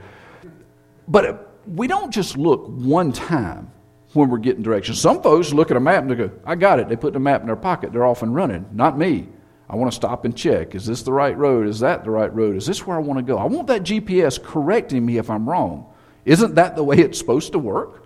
But 1.05 1.25
uh, 1.25 1.37
we 1.67 1.87
don't 1.87 2.09
just 2.09 2.37
look 2.37 2.65
one 2.67 3.11
time 3.11 3.69
when 4.13 4.29
we're 4.29 4.37
getting 4.37 4.63
directions. 4.63 5.01
Some 5.01 5.21
folks 5.21 5.51
look 5.51 5.69
at 5.69 5.75
a 5.75 5.81
map 5.81 6.03
and 6.03 6.11
they 6.11 6.15
go, 6.15 6.31
I 6.45 6.55
got 6.55 6.79
it. 6.79 6.87
They 6.87 6.95
put 6.95 7.11
the 7.11 7.19
map 7.19 7.41
in 7.41 7.47
their 7.47 7.57
pocket. 7.57 7.91
They're 7.91 8.05
off 8.05 8.21
and 8.23 8.33
running. 8.33 8.65
Not 8.71 8.97
me. 8.97 9.27
I 9.69 9.75
want 9.75 9.91
to 9.91 9.95
stop 9.95 10.23
and 10.23 10.33
check. 10.33 10.75
Is 10.75 10.85
this 10.85 11.03
the 11.03 11.11
right 11.11 11.37
road? 11.37 11.67
Is 11.67 11.81
that 11.81 12.05
the 12.05 12.11
right 12.11 12.33
road? 12.33 12.55
Is 12.55 12.65
this 12.65 12.87
where 12.87 12.95
I 12.95 13.01
want 13.01 13.17
to 13.17 13.23
go? 13.23 13.37
I 13.37 13.45
want 13.45 13.67
that 13.67 13.83
GPS 13.83 14.41
correcting 14.41 15.05
me 15.05 15.17
if 15.17 15.29
I'm 15.29 15.49
wrong. 15.49 15.93
Isn't 16.23 16.55
that 16.55 16.77
the 16.77 16.85
way 16.85 16.99
it's 16.99 17.17
supposed 17.17 17.51
to 17.51 17.59
work? 17.59 18.02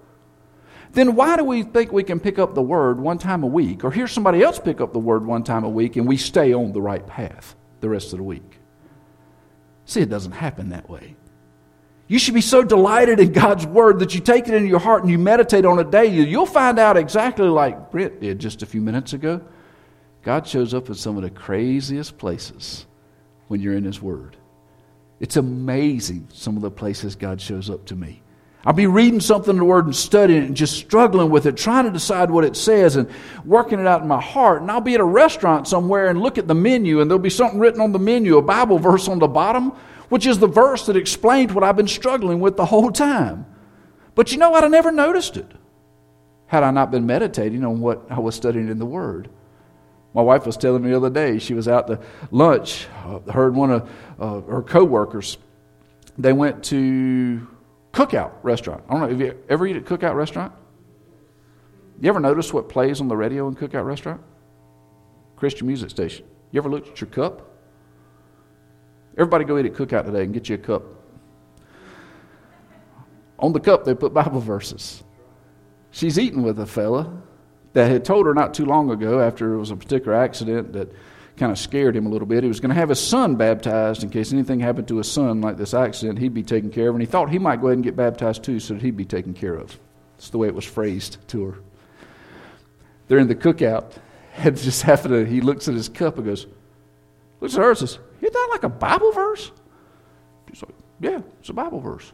Then 0.97 1.13
why 1.13 1.37
do 1.37 1.43
we 1.43 1.61
think 1.61 1.91
we 1.91 2.01
can 2.01 2.19
pick 2.19 2.39
up 2.39 2.55
the 2.55 2.61
word 2.63 2.99
one 2.99 3.19
time 3.19 3.43
a 3.43 3.47
week 3.47 3.83
or 3.83 3.91
hear 3.91 4.07
somebody 4.07 4.41
else 4.41 4.57
pick 4.57 4.81
up 4.81 4.93
the 4.93 4.99
word 4.99 5.23
one 5.23 5.43
time 5.43 5.63
a 5.63 5.69
week 5.69 5.95
and 5.95 6.07
we 6.07 6.17
stay 6.17 6.53
on 6.53 6.71
the 6.71 6.81
right 6.81 7.05
path 7.05 7.55
the 7.81 7.87
rest 7.87 8.13
of 8.13 8.17
the 8.17 8.23
week? 8.23 8.57
See, 9.85 10.01
it 10.01 10.09
doesn't 10.09 10.31
happen 10.31 10.69
that 10.69 10.89
way. 10.89 11.15
You 12.07 12.17
should 12.17 12.33
be 12.33 12.41
so 12.41 12.63
delighted 12.63 13.19
in 13.19 13.31
God's 13.31 13.63
Word 13.67 13.99
that 13.99 14.15
you 14.15 14.21
take 14.21 14.47
it 14.47 14.55
into 14.55 14.69
your 14.69 14.79
heart 14.79 15.03
and 15.03 15.11
you 15.11 15.19
meditate 15.19 15.65
on 15.65 15.77
it 15.77 15.91
daily. 15.91 16.27
You'll 16.27 16.47
find 16.47 16.79
out 16.79 16.97
exactly 16.97 17.47
like 17.47 17.91
Britt 17.91 18.19
did 18.19 18.39
just 18.39 18.63
a 18.63 18.65
few 18.65 18.81
minutes 18.81 19.13
ago. 19.13 19.41
God 20.23 20.47
shows 20.47 20.73
up 20.73 20.87
in 20.87 20.95
some 20.95 21.15
of 21.15 21.21
the 21.21 21.29
craziest 21.29 22.17
places 22.17 22.87
when 23.49 23.61
you're 23.61 23.75
in 23.75 23.83
His 23.83 24.01
Word. 24.01 24.35
It's 25.19 25.37
amazing 25.37 26.29
some 26.33 26.55
of 26.55 26.63
the 26.63 26.71
places 26.71 27.15
God 27.15 27.39
shows 27.39 27.69
up 27.69 27.85
to 27.85 27.95
me. 27.95 28.23
I'll 28.67 28.73
be 28.73 28.85
reading 28.85 29.21
something 29.21 29.51
in 29.51 29.57
the 29.57 29.65
Word 29.65 29.85
and 29.85 29.95
studying 29.95 30.43
it 30.43 30.45
and 30.45 30.55
just 30.55 30.75
struggling 30.75 31.31
with 31.31 31.47
it, 31.47 31.57
trying 31.57 31.85
to 31.85 31.91
decide 31.91 32.29
what 32.29 32.43
it 32.43 32.55
says 32.55 32.97
and 32.97 33.09
working 33.45 33.79
it 33.79 33.87
out 33.87 34.03
in 34.03 34.07
my 34.07 34.21
heart. 34.21 34.61
And 34.61 34.69
I'll 34.69 34.81
be 34.81 34.93
at 34.93 34.99
a 34.99 35.05
restaurant 35.05 35.67
somewhere 35.67 36.09
and 36.09 36.21
look 36.21 36.37
at 36.37 36.47
the 36.47 36.53
menu, 36.53 37.01
and 37.01 37.09
there'll 37.09 37.17
be 37.17 37.29
something 37.31 37.59
written 37.59 37.81
on 37.81 37.91
the 37.93 37.99
menu, 37.99 38.37
a 38.37 38.41
Bible 38.41 38.77
verse 38.77 39.07
on 39.07 39.17
the 39.17 39.27
bottom 39.27 39.71
which 40.09 40.25
is 40.25 40.39
the 40.39 40.47
verse 40.47 40.85
that 40.85 40.95
explained 40.95 41.51
what 41.51 41.63
I've 41.63 41.75
been 41.75 41.87
struggling 41.87 42.39
with 42.39 42.57
the 42.57 42.65
whole 42.65 42.91
time. 42.91 43.45
But 44.15 44.31
you 44.31 44.37
know 44.37 44.49
what? 44.49 44.63
I 44.63 44.67
never 44.67 44.91
noticed 44.91 45.37
it 45.37 45.51
had 46.47 46.63
I 46.63 46.71
not 46.71 46.91
been 46.91 47.05
meditating 47.05 47.63
on 47.65 47.81
what 47.81 48.05
I 48.09 48.19
was 48.19 48.35
studying 48.35 48.69
in 48.69 48.79
the 48.79 48.85
Word. 48.85 49.29
My 50.13 50.21
wife 50.21 50.45
was 50.45 50.57
telling 50.57 50.81
me 50.81 50.91
the 50.91 50.97
other 50.97 51.09
day, 51.09 51.39
she 51.39 51.53
was 51.53 51.67
out 51.67 51.87
to 51.87 51.99
lunch, 52.31 52.87
uh, 53.05 53.19
heard 53.31 53.53
one 53.53 53.71
of 53.71 53.89
uh, 54.17 54.41
her 54.41 54.63
coworkers. 54.63 55.37
They 56.17 56.33
went 56.33 56.63
to 56.65 57.45
Cookout 57.93 58.33
Restaurant. 58.43 58.83
I 58.87 58.91
don't 58.91 59.01
know, 59.01 59.09
have 59.09 59.21
you 59.21 59.43
ever 59.49 59.65
eat 59.67 59.75
at 59.75 59.85
Cookout 59.85 60.15
Restaurant? 60.15 60.53
You 61.99 62.09
ever 62.09 62.19
notice 62.19 62.53
what 62.53 62.69
plays 62.69 63.01
on 63.01 63.07
the 63.07 63.17
radio 63.17 63.47
in 63.47 63.55
Cookout 63.55 63.85
Restaurant? 63.85 64.21
Christian 65.35 65.67
music 65.67 65.89
station. 65.89 66.25
You 66.51 66.59
ever 66.59 66.69
looked 66.69 66.89
at 66.89 67.01
your 67.01 67.09
cup? 67.09 67.49
Everybody 69.17 69.45
go 69.45 69.57
eat 69.57 69.65
at 69.65 69.73
cookout 69.73 70.05
today 70.05 70.23
and 70.23 70.33
get 70.33 70.47
you 70.47 70.55
a 70.55 70.59
cup. 70.59 70.83
On 73.39 73.51
the 73.51 73.59
cup, 73.59 73.83
they 73.83 73.95
put 73.95 74.13
Bible 74.13 74.39
verses. 74.39 75.03
She's 75.91 76.19
eating 76.19 76.43
with 76.43 76.59
a 76.59 76.65
fella 76.65 77.21
that 77.73 77.89
had 77.89 78.05
told 78.05 78.25
her 78.25 78.33
not 78.33 78.53
too 78.53 78.65
long 78.65 78.91
ago, 78.91 79.19
after 79.19 79.53
it 79.53 79.57
was 79.57 79.71
a 79.71 79.75
particular 79.75 80.15
accident 80.15 80.73
that 80.73 80.91
kind 81.37 81.51
of 81.51 81.59
scared 81.59 81.95
him 81.95 82.05
a 82.05 82.09
little 82.09 82.27
bit. 82.27 82.43
He 82.43 82.47
was 82.47 82.59
going 82.59 82.69
to 82.69 82.75
have 82.75 82.89
his 82.89 82.99
son 82.99 83.35
baptized 83.35 84.03
in 84.03 84.09
case 84.09 84.33
anything 84.33 84.59
happened 84.59 84.87
to 84.87 84.97
his 84.97 85.09
son 85.09 85.41
like 85.41 85.57
this 85.57 85.73
accident, 85.73 86.19
he'd 86.19 86.33
be 86.33 86.43
taken 86.43 86.71
care 86.71 86.89
of. 86.89 86.95
And 86.95 87.01
he 87.01 87.05
thought 87.05 87.29
he 87.29 87.39
might 87.39 87.61
go 87.61 87.67
ahead 87.67 87.77
and 87.77 87.83
get 87.83 87.95
baptized 87.95 88.43
too 88.43 88.59
so 88.59 88.73
that 88.73 88.83
he'd 88.83 88.97
be 88.97 89.05
taken 89.05 89.33
care 89.33 89.55
of. 89.55 89.79
That's 90.15 90.29
the 90.29 90.39
way 90.39 90.47
it 90.47 90.55
was 90.55 90.65
phrased 90.65 91.17
to 91.29 91.45
her. 91.45 91.59
They're 93.07 93.19
in 93.19 93.27
the 93.27 93.35
cookout, 93.35 93.93
and 94.37 94.57
just 94.57 94.81
happened 94.81 95.13
to, 95.13 95.25
he 95.25 95.41
looks 95.41 95.67
at 95.67 95.73
his 95.75 95.89
cup 95.89 96.17
and 96.17 96.25
goes, 96.25 96.47
looks 97.39 97.55
at 97.55 97.61
her 97.61 97.69
and 97.69 97.77
says, 97.77 97.99
isn't 98.19 98.33
that 98.33 98.47
like 98.51 98.63
a 98.63 98.69
Bible 98.69 99.11
verse? 99.11 99.51
She's 100.49 100.63
like, 100.63 100.75
Yeah, 100.99 101.21
it's 101.39 101.49
a 101.49 101.53
Bible 101.53 101.79
verse. 101.79 102.11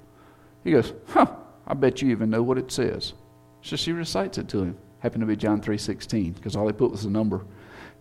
He 0.64 0.72
goes, 0.72 0.94
Huh, 1.08 1.28
I 1.66 1.74
bet 1.74 2.02
you 2.02 2.10
even 2.12 2.30
know 2.30 2.44
what 2.44 2.58
it 2.58 2.72
says. 2.72 3.14
So 3.62 3.76
she 3.76 3.94
recites 3.94 4.38
it 4.38 4.50
to 4.50 4.64
him. 4.64 4.78
Happened 5.00 5.22
to 5.22 5.28
be 5.28 5.36
John 5.36 5.62
3.16, 5.62 6.36
because 6.36 6.56
all 6.56 6.68
he 6.68 6.74
put 6.74 6.92
was 6.92 7.06
a 7.06 7.10
number. 7.10 7.46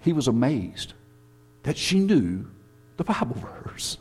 He 0.00 0.12
was 0.12 0.28
amazed 0.28 0.94
that 1.62 1.76
she 1.76 1.98
knew 1.98 2.46
the 2.96 3.04
Bible 3.04 3.36
verse. 3.36 3.98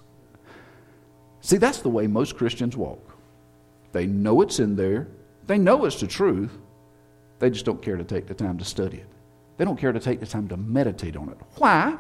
See, 1.42 1.58
that's 1.58 1.80
the 1.80 1.90
way 1.90 2.08
most 2.08 2.38
Christians 2.38 2.78
walk. 2.78 3.18
They 3.92 4.06
know 4.06 4.42
it's 4.42 4.60
in 4.60 4.76
there, 4.76 5.08
they 5.48 5.58
know 5.58 5.86
it's 5.86 6.00
the 6.00 6.08
truth, 6.08 6.52
they 7.40 7.50
just 7.50 7.66
don't 7.66 7.82
care 7.82 7.98
to 7.98 8.04
take 8.04 8.28
the 8.28 8.34
time 8.34 8.58
to 8.58 8.66
study 8.66 8.98
it. 8.98 9.08
They 9.58 9.66
don't 9.66 9.78
care 9.78 9.92
to 9.92 10.00
take 10.00 10.20
the 10.20 10.26
time 10.26 10.48
to 10.50 10.58
meditate 10.58 11.16
on 11.16 11.30
it. 11.30 11.38
Why? 11.56 11.98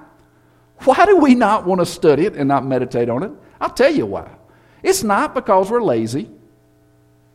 Why 0.84 1.06
do 1.06 1.17
we 1.17 1.36
not 1.36 1.65
want 1.65 1.82
to 1.82 1.86
study 1.86 2.26
it 2.26 2.36
and 2.36 2.47
not 2.47 2.65
meditate 2.65 3.10
on 3.10 3.24
it? 3.24 3.32
I'll 3.60 3.69
tell 3.69 3.93
you 3.93 4.06
why. 4.06 4.30
It's 4.82 5.04
not 5.04 5.36
because 5.36 5.69
we're 5.69 5.84
lazy. 5.84 6.30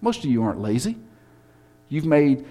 Most 0.01 0.25
of 0.25 0.31
you 0.31 0.43
aren't 0.43 0.61
lazy. 0.61 0.97
You've 1.89 2.07
made 2.07 2.45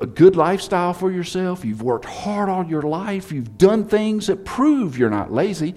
a 0.00 0.06
good 0.06 0.36
lifestyle 0.36 0.94
for 0.94 1.10
yourself. 1.10 1.64
You've 1.64 1.82
worked 1.82 2.06
hard 2.06 2.48
all 2.48 2.64
your 2.64 2.82
life. 2.82 3.32
You've 3.32 3.58
done 3.58 3.84
things 3.84 4.28
that 4.28 4.44
prove 4.44 4.96
you're 4.96 5.10
not 5.10 5.32
lazy. 5.32 5.74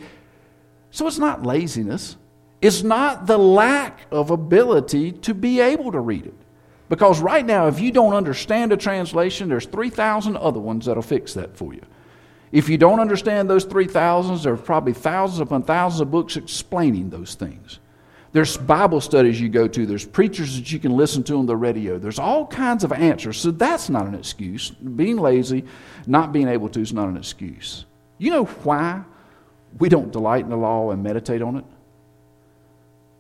So 0.92 1.08
it's 1.08 1.18
not 1.18 1.46
laziness. 1.46 2.18
It's 2.62 2.84
not 2.84 3.28
the 3.28 3.38
lack 3.38 4.02
of 4.12 4.30
ability 4.30 5.12
to 5.12 5.34
be 5.34 5.60
able 5.60 5.92
to 5.92 6.00
read 6.00 6.26
it. 6.26 6.36
Because 6.88 7.20
right 7.20 7.46
now, 7.46 7.68
if 7.68 7.80
you 7.80 7.92
don't 7.92 8.14
understand 8.14 8.72
a 8.72 8.78
translation, 8.78 9.50
there's 9.50 9.66
3,000 9.66 10.38
other 10.38 10.60
ones 10.60 10.86
that'll 10.86 11.04
fix 11.04 11.34
that 11.34 11.58
for 11.58 11.74
you. 11.74 11.82
If 12.52 12.70
you 12.70 12.78
don't 12.78 13.00
understand 13.00 13.50
those 13.50 13.66
3,000s, 13.66 14.44
there 14.44 14.54
are 14.54 14.58
probably 14.58 14.94
thousands 14.94 15.40
upon 15.40 15.64
thousands 15.64 16.02
of 16.02 16.12
books 16.12 16.38
explaining 16.38 17.10
those 17.10 17.34
things. 17.34 17.80
There's 18.34 18.58
Bible 18.58 19.00
studies 19.00 19.40
you 19.40 19.48
go 19.48 19.68
to. 19.68 19.86
There's 19.86 20.06
preachers 20.06 20.56
that 20.58 20.72
you 20.72 20.80
can 20.80 20.98
listen 20.98 21.24
to 21.26 21.38
on 21.38 21.46
the 21.46 21.56
radio. 21.56 22.00
There's 22.00 22.18
all 22.18 22.48
kinds 22.48 22.84
of 22.84 22.92
answers. 22.92 23.38
So 23.38 23.52
that's 23.52 23.90
not 23.90 24.08
an 24.08 24.16
excuse. 24.16 24.72
Being 24.72 25.18
lazy, 25.18 25.66
not 26.08 26.34
being 26.34 26.48
able 26.48 26.68
to, 26.70 26.82
is 26.82 26.92
not 26.92 27.08
an 27.10 27.16
excuse. 27.16 27.86
You 28.18 28.32
know 28.32 28.46
why 28.46 29.04
we 29.78 29.88
don't 29.88 30.12
delight 30.12 30.44
in 30.44 30.50
the 30.50 30.58
law 30.58 30.90
and 30.90 31.04
meditate 31.04 31.44
on 31.44 31.58
it? 31.58 31.66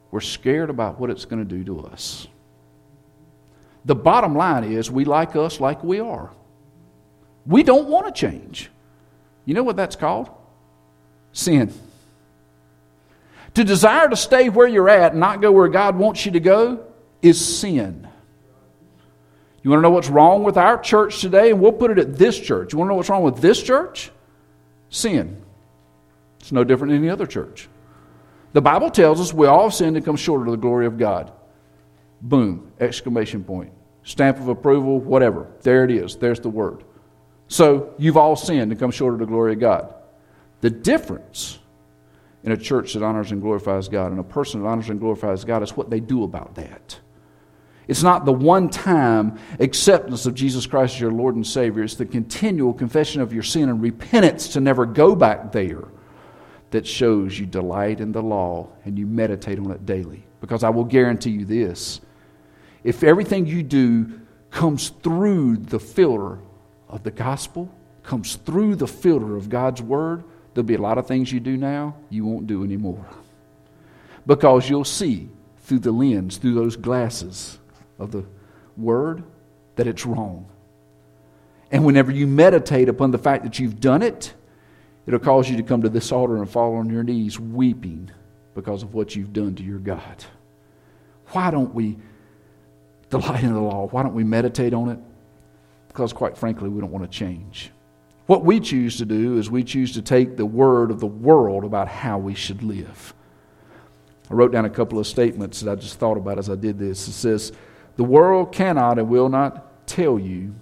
We're 0.09 0.19
scared 0.19 0.71
about 0.71 0.99
what 0.99 1.11
it's 1.11 1.25
going 1.25 1.47
to 1.47 1.57
do 1.57 1.63
to 1.65 1.85
us. 1.87 2.27
The 3.85 3.95
bottom 3.95 4.35
line 4.35 4.63
is 4.63 4.89
we 4.89 5.05
like 5.05 5.35
us 5.35 5.59
like 5.59 5.83
we 5.83 5.99
are. 5.99 6.31
We 7.45 7.61
don't 7.61 7.87
want 7.87 8.07
to 8.07 8.11
change. 8.11 8.71
You 9.45 9.53
know 9.53 9.63
what 9.63 9.75
that's 9.75 9.95
called? 9.95 10.29
Sin. 11.33 11.71
To 13.55 13.63
desire 13.63 14.09
to 14.09 14.15
stay 14.15 14.49
where 14.49 14.67
you're 14.67 14.89
at 14.89 15.11
and 15.11 15.19
not 15.19 15.41
go 15.41 15.51
where 15.51 15.67
God 15.67 15.95
wants 15.95 16.25
you 16.25 16.31
to 16.31 16.39
go 16.39 16.85
is 17.21 17.43
sin. 17.43 18.07
You 19.61 19.69
want 19.69 19.79
to 19.79 19.83
know 19.83 19.91
what's 19.91 20.09
wrong 20.09 20.43
with 20.43 20.57
our 20.57 20.77
church 20.77 21.21
today? 21.21 21.51
And 21.51 21.61
we'll 21.61 21.71
put 21.71 21.91
it 21.91 21.99
at 21.99 22.17
this 22.17 22.37
church. 22.39 22.73
You 22.73 22.79
want 22.79 22.89
to 22.89 22.93
know 22.93 22.97
what's 22.97 23.09
wrong 23.09 23.23
with 23.23 23.37
this 23.37 23.61
church? 23.61 24.11
Sin. 24.89 25.41
It's 26.39 26.51
no 26.51 26.63
different 26.63 26.91
than 26.91 26.99
any 26.99 27.09
other 27.09 27.25
church. 27.25 27.69
The 28.51 28.61
Bible 28.61 28.89
tells 28.89 29.21
us 29.21 29.33
we 29.33 29.47
all 29.47 29.71
sin 29.71 29.95
and 29.95 30.03
come 30.03 30.17
short 30.17 30.41
of 30.41 30.51
the 30.51 30.57
glory 30.57 30.85
of 30.85 30.97
God. 30.97 31.31
Boom, 32.21 32.71
exclamation 32.79 33.43
point. 33.43 33.71
Stamp 34.03 34.39
of 34.39 34.49
approval, 34.49 34.99
whatever. 34.99 35.47
There 35.61 35.85
it 35.85 35.91
is. 35.91 36.17
There's 36.17 36.39
the 36.39 36.49
word. 36.49 36.83
So 37.47 37.93
you've 37.97 38.17
all 38.17 38.35
sinned 38.35 38.71
and 38.71 38.79
come 38.79 38.91
short 38.91 39.13
of 39.13 39.19
the 39.19 39.25
glory 39.25 39.53
of 39.53 39.59
God. 39.59 39.93
The 40.61 40.69
difference 40.69 41.59
in 42.43 42.51
a 42.51 42.57
church 42.57 42.93
that 42.93 43.03
honors 43.03 43.31
and 43.31 43.41
glorifies 43.41 43.87
God 43.87 44.11
and 44.11 44.19
a 44.19 44.23
person 44.23 44.61
that 44.61 44.67
honors 44.67 44.89
and 44.89 44.99
glorifies 44.99 45.45
God 45.45 45.63
is 45.63 45.75
what 45.77 45.89
they 45.89 45.99
do 45.99 46.23
about 46.23 46.55
that. 46.55 46.99
It's 47.87 48.03
not 48.03 48.25
the 48.25 48.33
one 48.33 48.69
time 48.69 49.37
acceptance 49.59 50.25
of 50.25 50.35
Jesus 50.35 50.65
Christ 50.65 50.95
as 50.95 51.01
your 51.01 51.11
Lord 51.11 51.35
and 51.35 51.45
Savior. 51.45 51.83
It's 51.83 51.95
the 51.95 52.05
continual 52.05 52.73
confession 52.73 53.21
of 53.21 53.33
your 53.33 53.43
sin 53.43 53.69
and 53.69 53.81
repentance 53.81 54.49
to 54.49 54.61
never 54.61 54.85
go 54.85 55.15
back 55.15 55.51
there 55.51 55.85
that 56.71 56.87
shows 56.87 57.37
you 57.37 57.45
delight 57.45 57.99
in 57.99 58.11
the 58.11 58.21
law 58.21 58.69
and 58.85 58.97
you 58.97 59.05
meditate 59.05 59.59
on 59.59 59.69
it 59.71 59.85
daily. 59.85 60.25
Because 60.41 60.63
I 60.63 60.69
will 60.69 60.85
guarantee 60.85 61.31
you 61.31 61.45
this 61.45 62.01
if 62.83 63.03
everything 63.03 63.45
you 63.45 63.63
do 63.63 64.19
comes 64.49 64.89
through 64.89 65.57
the 65.57 65.79
filter 65.79 66.39
of 66.87 67.03
the 67.03 67.11
gospel, 67.11 67.73
comes 68.03 68.35
through 68.35 68.75
the 68.75 68.87
filter 68.87 69.35
of 69.35 69.49
God's 69.49 69.81
word, 69.81 70.23
there'll 70.53 70.65
be 70.65 70.75
a 70.75 70.81
lot 70.81 70.97
of 70.97 71.07
things 71.07 71.31
you 71.31 71.39
do 71.39 71.57
now 71.57 71.95
you 72.09 72.25
won't 72.25 72.47
do 72.47 72.63
anymore. 72.63 73.05
Because 74.25 74.69
you'll 74.69 74.85
see 74.85 75.29
through 75.59 75.79
the 75.79 75.91
lens, 75.91 76.37
through 76.37 76.53
those 76.53 76.75
glasses 76.75 77.59
of 77.99 78.11
the 78.11 78.25
word, 78.77 79.23
that 79.75 79.87
it's 79.87 80.05
wrong. 80.05 80.47
And 81.71 81.85
whenever 81.85 82.11
you 82.11 82.27
meditate 82.27 82.89
upon 82.89 83.11
the 83.11 83.17
fact 83.17 83.43
that 83.43 83.59
you've 83.59 83.79
done 83.79 84.03
it, 84.03 84.33
it'll 85.07 85.19
cause 85.19 85.49
you 85.49 85.57
to 85.57 85.63
come 85.63 85.81
to 85.81 85.89
this 85.89 86.11
altar 86.11 86.37
and 86.37 86.49
fall 86.49 86.75
on 86.75 86.89
your 86.89 87.03
knees 87.03 87.39
weeping 87.39 88.11
because 88.53 88.83
of 88.83 88.93
what 88.93 89.15
you've 89.15 89.33
done 89.33 89.55
to 89.55 89.63
your 89.63 89.79
God. 89.79 90.25
Why 91.29 91.49
don't 91.49 91.73
we 91.73 91.97
delight 93.09 93.43
in 93.43 93.53
the 93.53 93.59
law? 93.59 93.87
Why 93.87 94.03
don't 94.03 94.13
we 94.13 94.23
meditate 94.23 94.73
on 94.73 94.89
it? 94.89 94.99
Because, 95.87 96.13
quite 96.13 96.37
frankly, 96.37 96.69
we 96.69 96.79
don't 96.79 96.91
want 96.91 97.09
to 97.09 97.17
change. 97.17 97.71
What 98.25 98.45
we 98.45 98.59
choose 98.59 98.97
to 98.97 99.05
do 99.05 99.37
is 99.37 99.49
we 99.49 99.63
choose 99.63 99.93
to 99.93 100.01
take 100.01 100.37
the 100.37 100.45
word 100.45 100.91
of 100.91 100.99
the 100.99 101.07
world 101.07 101.65
about 101.65 101.89
how 101.89 102.17
we 102.17 102.35
should 102.35 102.63
live. 102.63 103.13
I 104.29 104.33
wrote 104.33 104.51
down 104.53 104.65
a 104.65 104.69
couple 104.69 104.97
of 104.97 105.07
statements 105.07 105.59
that 105.59 105.71
I 105.71 105.75
just 105.75 105.99
thought 105.99 106.17
about 106.17 106.39
as 106.39 106.49
I 106.49 106.55
did 106.55 106.79
this. 106.79 107.07
It 107.07 107.13
says, 107.13 107.51
The 107.97 108.03
world 108.03 108.53
cannot 108.53 108.97
and 108.97 109.09
will 109.09 109.27
not 109.27 109.85
tell 109.85 110.17
you 110.17 110.55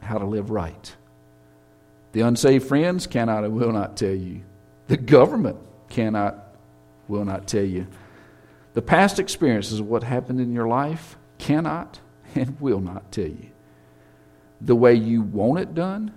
how 0.00 0.18
to 0.18 0.24
live 0.24 0.50
right. 0.50 0.94
The 2.12 2.22
unsaved 2.22 2.66
friends 2.66 3.06
cannot 3.06 3.44
and 3.44 3.54
will 3.54 3.72
not 3.72 3.96
tell 3.96 4.14
you. 4.14 4.42
The 4.88 4.96
government 4.96 5.58
cannot, 5.88 6.56
will 7.06 7.24
not 7.24 7.46
tell 7.46 7.64
you. 7.64 7.86
The 8.72 8.82
past 8.82 9.18
experiences 9.18 9.80
of 9.80 9.86
what 9.86 10.02
happened 10.02 10.40
in 10.40 10.52
your 10.52 10.66
life 10.66 11.16
cannot 11.36 12.00
and 12.34 12.58
will 12.60 12.80
not 12.80 13.12
tell 13.12 13.28
you. 13.28 13.50
The 14.62 14.76
way 14.76 14.94
you 14.94 15.20
want 15.20 15.60
it 15.60 15.74
done 15.74 16.14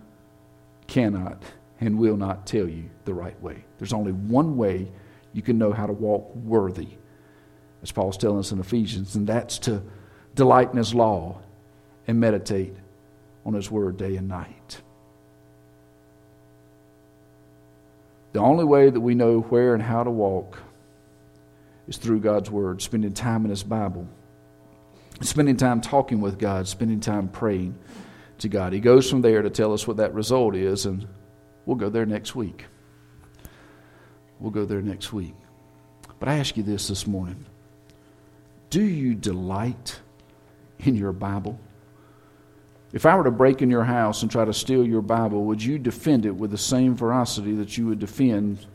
cannot 0.87 1.41
and 1.79 1.97
will 1.97 2.17
not 2.17 2.47
tell 2.47 2.67
you 2.67 2.89
the 3.05 3.13
right 3.13 3.39
way. 3.41 3.63
There's 3.77 3.93
only 3.93 4.11
one 4.11 4.57
way 4.57 4.91
you 5.33 5.41
can 5.41 5.57
know 5.57 5.71
how 5.73 5.85
to 5.85 5.93
walk 5.93 6.33
worthy, 6.35 6.89
as 7.83 7.91
Paul's 7.91 8.17
telling 8.17 8.39
us 8.39 8.51
in 8.51 8.59
Ephesians, 8.59 9.15
and 9.15 9.27
that's 9.27 9.59
to 9.59 9.83
delight 10.33 10.71
in 10.71 10.77
his 10.77 10.93
law 10.93 11.41
and 12.07 12.19
meditate 12.19 12.75
on 13.45 13.53
his 13.53 13.69
word 13.69 13.97
day 13.97 14.15
and 14.15 14.27
night. 14.27 14.81
The 18.33 18.39
only 18.39 18.65
way 18.65 18.89
that 18.89 18.99
we 18.99 19.15
know 19.15 19.41
where 19.41 19.73
and 19.73 19.83
how 19.83 20.03
to 20.03 20.11
walk 20.11 20.59
is 21.87 21.97
through 21.97 22.19
God's 22.19 22.49
word, 22.49 22.81
spending 22.81 23.13
time 23.13 23.45
in 23.45 23.49
his 23.49 23.63
Bible 23.63 24.07
spending 25.21 25.57
time 25.57 25.81
talking 25.81 26.21
with 26.21 26.37
God, 26.37 26.67
spending 26.67 26.99
time 26.99 27.27
praying 27.27 27.77
to 28.39 28.49
God. 28.49 28.73
He 28.73 28.79
goes 28.79 29.09
from 29.09 29.21
there 29.21 29.41
to 29.41 29.49
tell 29.49 29.73
us 29.73 29.87
what 29.87 29.97
that 29.97 30.13
result 30.13 30.55
is, 30.55 30.85
and 30.85 31.07
we'll 31.65 31.77
go 31.77 31.89
there 31.89 32.05
next 32.05 32.35
week. 32.35 32.65
We'll 34.39 34.51
go 34.51 34.65
there 34.65 34.81
next 34.81 35.13
week. 35.13 35.33
But 36.19 36.29
I 36.29 36.37
ask 36.37 36.57
you 36.57 36.63
this 36.63 36.87
this 36.87 37.07
morning 37.07 37.45
Do 38.69 38.81
you 38.81 39.15
delight 39.15 39.99
in 40.79 40.95
your 40.95 41.11
Bible? 41.11 41.59
If 42.93 43.05
I 43.05 43.15
were 43.17 43.25
to 43.25 43.31
break 43.31 43.61
in 43.61 43.69
your 43.69 43.83
house 43.83 44.21
and 44.21 44.31
try 44.31 44.45
to 44.45 44.53
steal 44.53 44.85
your 44.85 45.01
Bible, 45.01 45.43
would 45.45 45.61
you 45.61 45.77
defend 45.77 46.25
it 46.25 46.31
with 46.31 46.51
the 46.51 46.57
same 46.57 46.95
ferocity 46.95 47.53
that 47.55 47.77
you 47.77 47.87
would 47.87 47.99
defend 47.99 48.65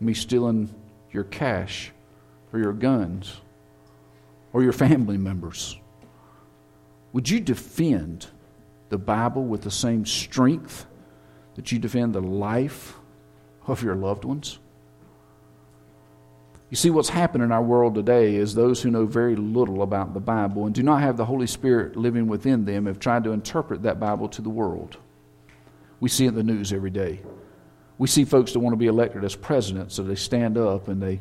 me 0.00 0.12
stealing 0.12 0.74
your 1.12 1.24
cash 1.24 1.92
or 2.52 2.58
your 2.58 2.72
guns 2.72 3.40
or 4.52 4.64
your 4.64 4.72
family 4.72 5.16
members? 5.16 5.78
Would 7.12 7.28
you 7.28 7.38
defend 7.38 8.26
the 8.90 8.98
Bible 8.98 9.44
with 9.44 9.62
the 9.62 9.70
same 9.70 10.04
strength 10.04 10.86
that 11.54 11.72
you 11.72 11.78
defend 11.78 12.14
the 12.14 12.20
life 12.20 12.96
of 13.66 13.82
your 13.82 13.94
loved 13.94 14.24
ones? 14.24 14.58
You 16.70 16.76
see, 16.76 16.90
what's 16.90 17.08
happened 17.08 17.42
in 17.42 17.50
our 17.50 17.62
world 17.62 17.96
today 17.96 18.36
is 18.36 18.54
those 18.54 18.80
who 18.80 18.90
know 18.90 19.04
very 19.04 19.34
little 19.34 19.82
about 19.82 20.14
the 20.14 20.20
Bible 20.20 20.66
and 20.66 20.74
do 20.74 20.84
not 20.84 21.00
have 21.00 21.16
the 21.16 21.24
Holy 21.24 21.48
Spirit 21.48 21.96
living 21.96 22.28
within 22.28 22.64
them 22.64 22.86
have 22.86 23.00
tried 23.00 23.24
to 23.24 23.32
interpret 23.32 23.82
that 23.82 23.98
Bible 23.98 24.28
to 24.28 24.42
the 24.42 24.50
world. 24.50 24.96
We 25.98 26.08
see 26.08 26.26
it 26.26 26.28
in 26.28 26.34
the 26.36 26.44
news 26.44 26.72
every 26.72 26.90
day. 26.90 27.20
We 27.98 28.06
see 28.06 28.24
folks 28.24 28.52
that 28.52 28.60
want 28.60 28.72
to 28.72 28.78
be 28.78 28.86
elected 28.86 29.24
as 29.24 29.34
president, 29.34 29.90
so 29.90 30.04
they 30.04 30.14
stand 30.14 30.56
up 30.56 30.86
and 30.86 31.02
they 31.02 31.20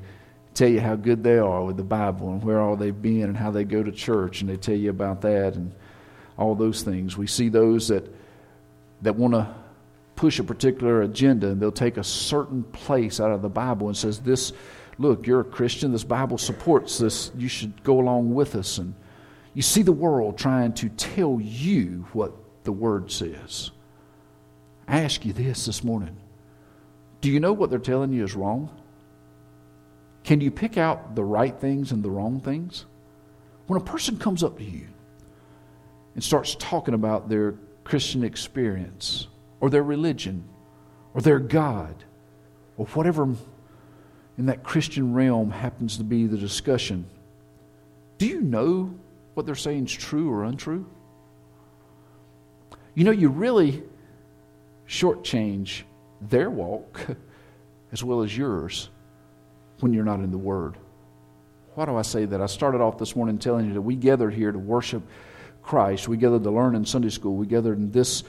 tell 0.54 0.70
you 0.70 0.80
how 0.80 0.96
good 0.96 1.24
they 1.24 1.40
are 1.40 1.64
with 1.66 1.78
the 1.78 1.84
Bible 1.84 2.32
and 2.32 2.44
where 2.44 2.62
all 2.62 2.76
they've 2.76 3.02
been 3.02 3.24
and 3.24 3.36
how 3.36 3.50
they 3.50 3.64
go 3.64 3.82
to 3.82 3.92
church, 3.92 4.42
and 4.42 4.50
they 4.50 4.56
tell 4.56 4.76
you 4.76 4.92
about 4.92 5.22
that 5.22 5.56
and 5.56 5.74
all 6.40 6.56
those 6.56 6.82
things. 6.82 7.18
We 7.18 7.28
see 7.28 7.50
those 7.50 7.90
that 7.90 8.10
that 9.02 9.16
want 9.16 9.34
to 9.34 9.54
push 10.16 10.40
a 10.40 10.44
particular 10.44 11.04
agenda 11.04 11.48
and 11.48 11.62
they'll 11.62 11.72
take 11.72 11.98
a 11.98 12.04
certain 12.04 12.64
place 12.64 13.20
out 13.20 13.32
of 13.32 13.42
the 13.42 13.50
Bible 13.50 13.88
and 13.88 13.96
says 13.96 14.20
this 14.20 14.54
look 14.98 15.28
you're 15.28 15.42
a 15.42 15.46
Christian. 15.46 15.92
This 15.92 16.04
Bible 16.04 16.38
supports 16.38 16.98
this. 16.98 17.32
You 17.38 17.48
should 17.48 17.84
go 17.84 18.00
along 18.00 18.34
with 18.34 18.56
us. 18.56 18.78
And 18.78 18.96
you 19.54 19.62
see 19.62 19.82
the 19.82 19.92
world 19.92 20.38
trying 20.38 20.74
to 20.76 20.90
tell 20.90 21.40
you 21.42 22.08
what 22.14 22.34
the 22.64 22.72
word 22.72 23.12
says. 23.12 23.72
I 24.88 25.02
ask 25.02 25.26
you 25.26 25.34
this 25.34 25.66
this 25.66 25.84
morning. 25.84 26.16
Do 27.22 27.30
you 27.30 27.40
know 27.40 27.54
what 27.54 27.70
they're 27.70 27.80
telling 27.80 28.14
you 28.14 28.24
is 28.24 28.36
wrong? 28.36 28.70
Can 30.24 30.42
you 30.42 30.52
pick 30.52 30.78
out 30.78 31.16
the 31.16 31.24
right 31.24 31.58
things 31.58 31.92
and 31.92 32.02
the 32.02 32.10
wrong 32.10 32.40
things? 32.40 32.86
When 33.68 33.80
a 33.80 33.84
person 33.84 34.18
comes 34.18 34.44
up 34.44 34.58
to 34.58 34.64
you 34.64 34.88
and 36.16 36.24
starts 36.24 36.56
talking 36.56 36.94
about 36.94 37.30
their 37.30 37.56
Christian 37.84 38.24
experience 38.24 39.28
or 39.60 39.70
their 39.70 39.84
religion 39.84 40.44
or 41.14 41.22
their 41.22 41.40
God 41.40 41.96
or 42.78 42.86
whatever 42.88 43.24
in 44.38 44.46
that 44.46 44.64
Christian 44.64 45.14
realm 45.14 45.52
happens 45.52 45.98
to 45.98 46.04
be 46.04 46.26
the 46.26 46.38
discussion, 46.38 47.06
do 48.18 48.26
you 48.26 48.42
know 48.42 48.94
what 49.34 49.46
they're 49.46 49.56
saying 49.56 49.86
is 49.86 49.94
true 49.94 50.32
or 50.32 50.44
untrue? 50.44 50.86
You 52.96 53.04
know, 53.04 53.12
you 53.12 53.30
really 53.30 53.84
shortchange 54.88 55.84
their 56.22 56.50
walk 56.50 57.06
as 57.92 58.04
well 58.04 58.22
as 58.22 58.36
yours 58.36 58.90
when 59.80 59.94
you're 59.94 60.06
not 60.06 60.20
in 60.20 60.32
the 60.32 60.38
Word. 60.38 60.76
Why 61.76 61.86
do 61.86 61.96
I 61.96 62.02
say 62.02 62.26
that? 62.26 62.42
I 62.42 62.46
started 62.46 62.82
off 62.82 62.98
this 62.98 63.16
morning 63.16 63.38
telling 63.38 63.68
you 63.68 63.74
that 63.74 63.82
we 63.82 63.96
gathered 63.96 64.34
here 64.34 64.52
to 64.52 64.60
worship 64.60 65.04
Christ. 65.62 66.08
We 66.08 66.18
gathered 66.18 66.44
to 66.44 66.52
learn 66.52 66.76
in 66.76 66.86
Sunday 66.86 67.10
school. 67.10 67.36
We 67.36 67.48
gathered 67.48 67.78
in 67.78 67.92
this 67.92 68.24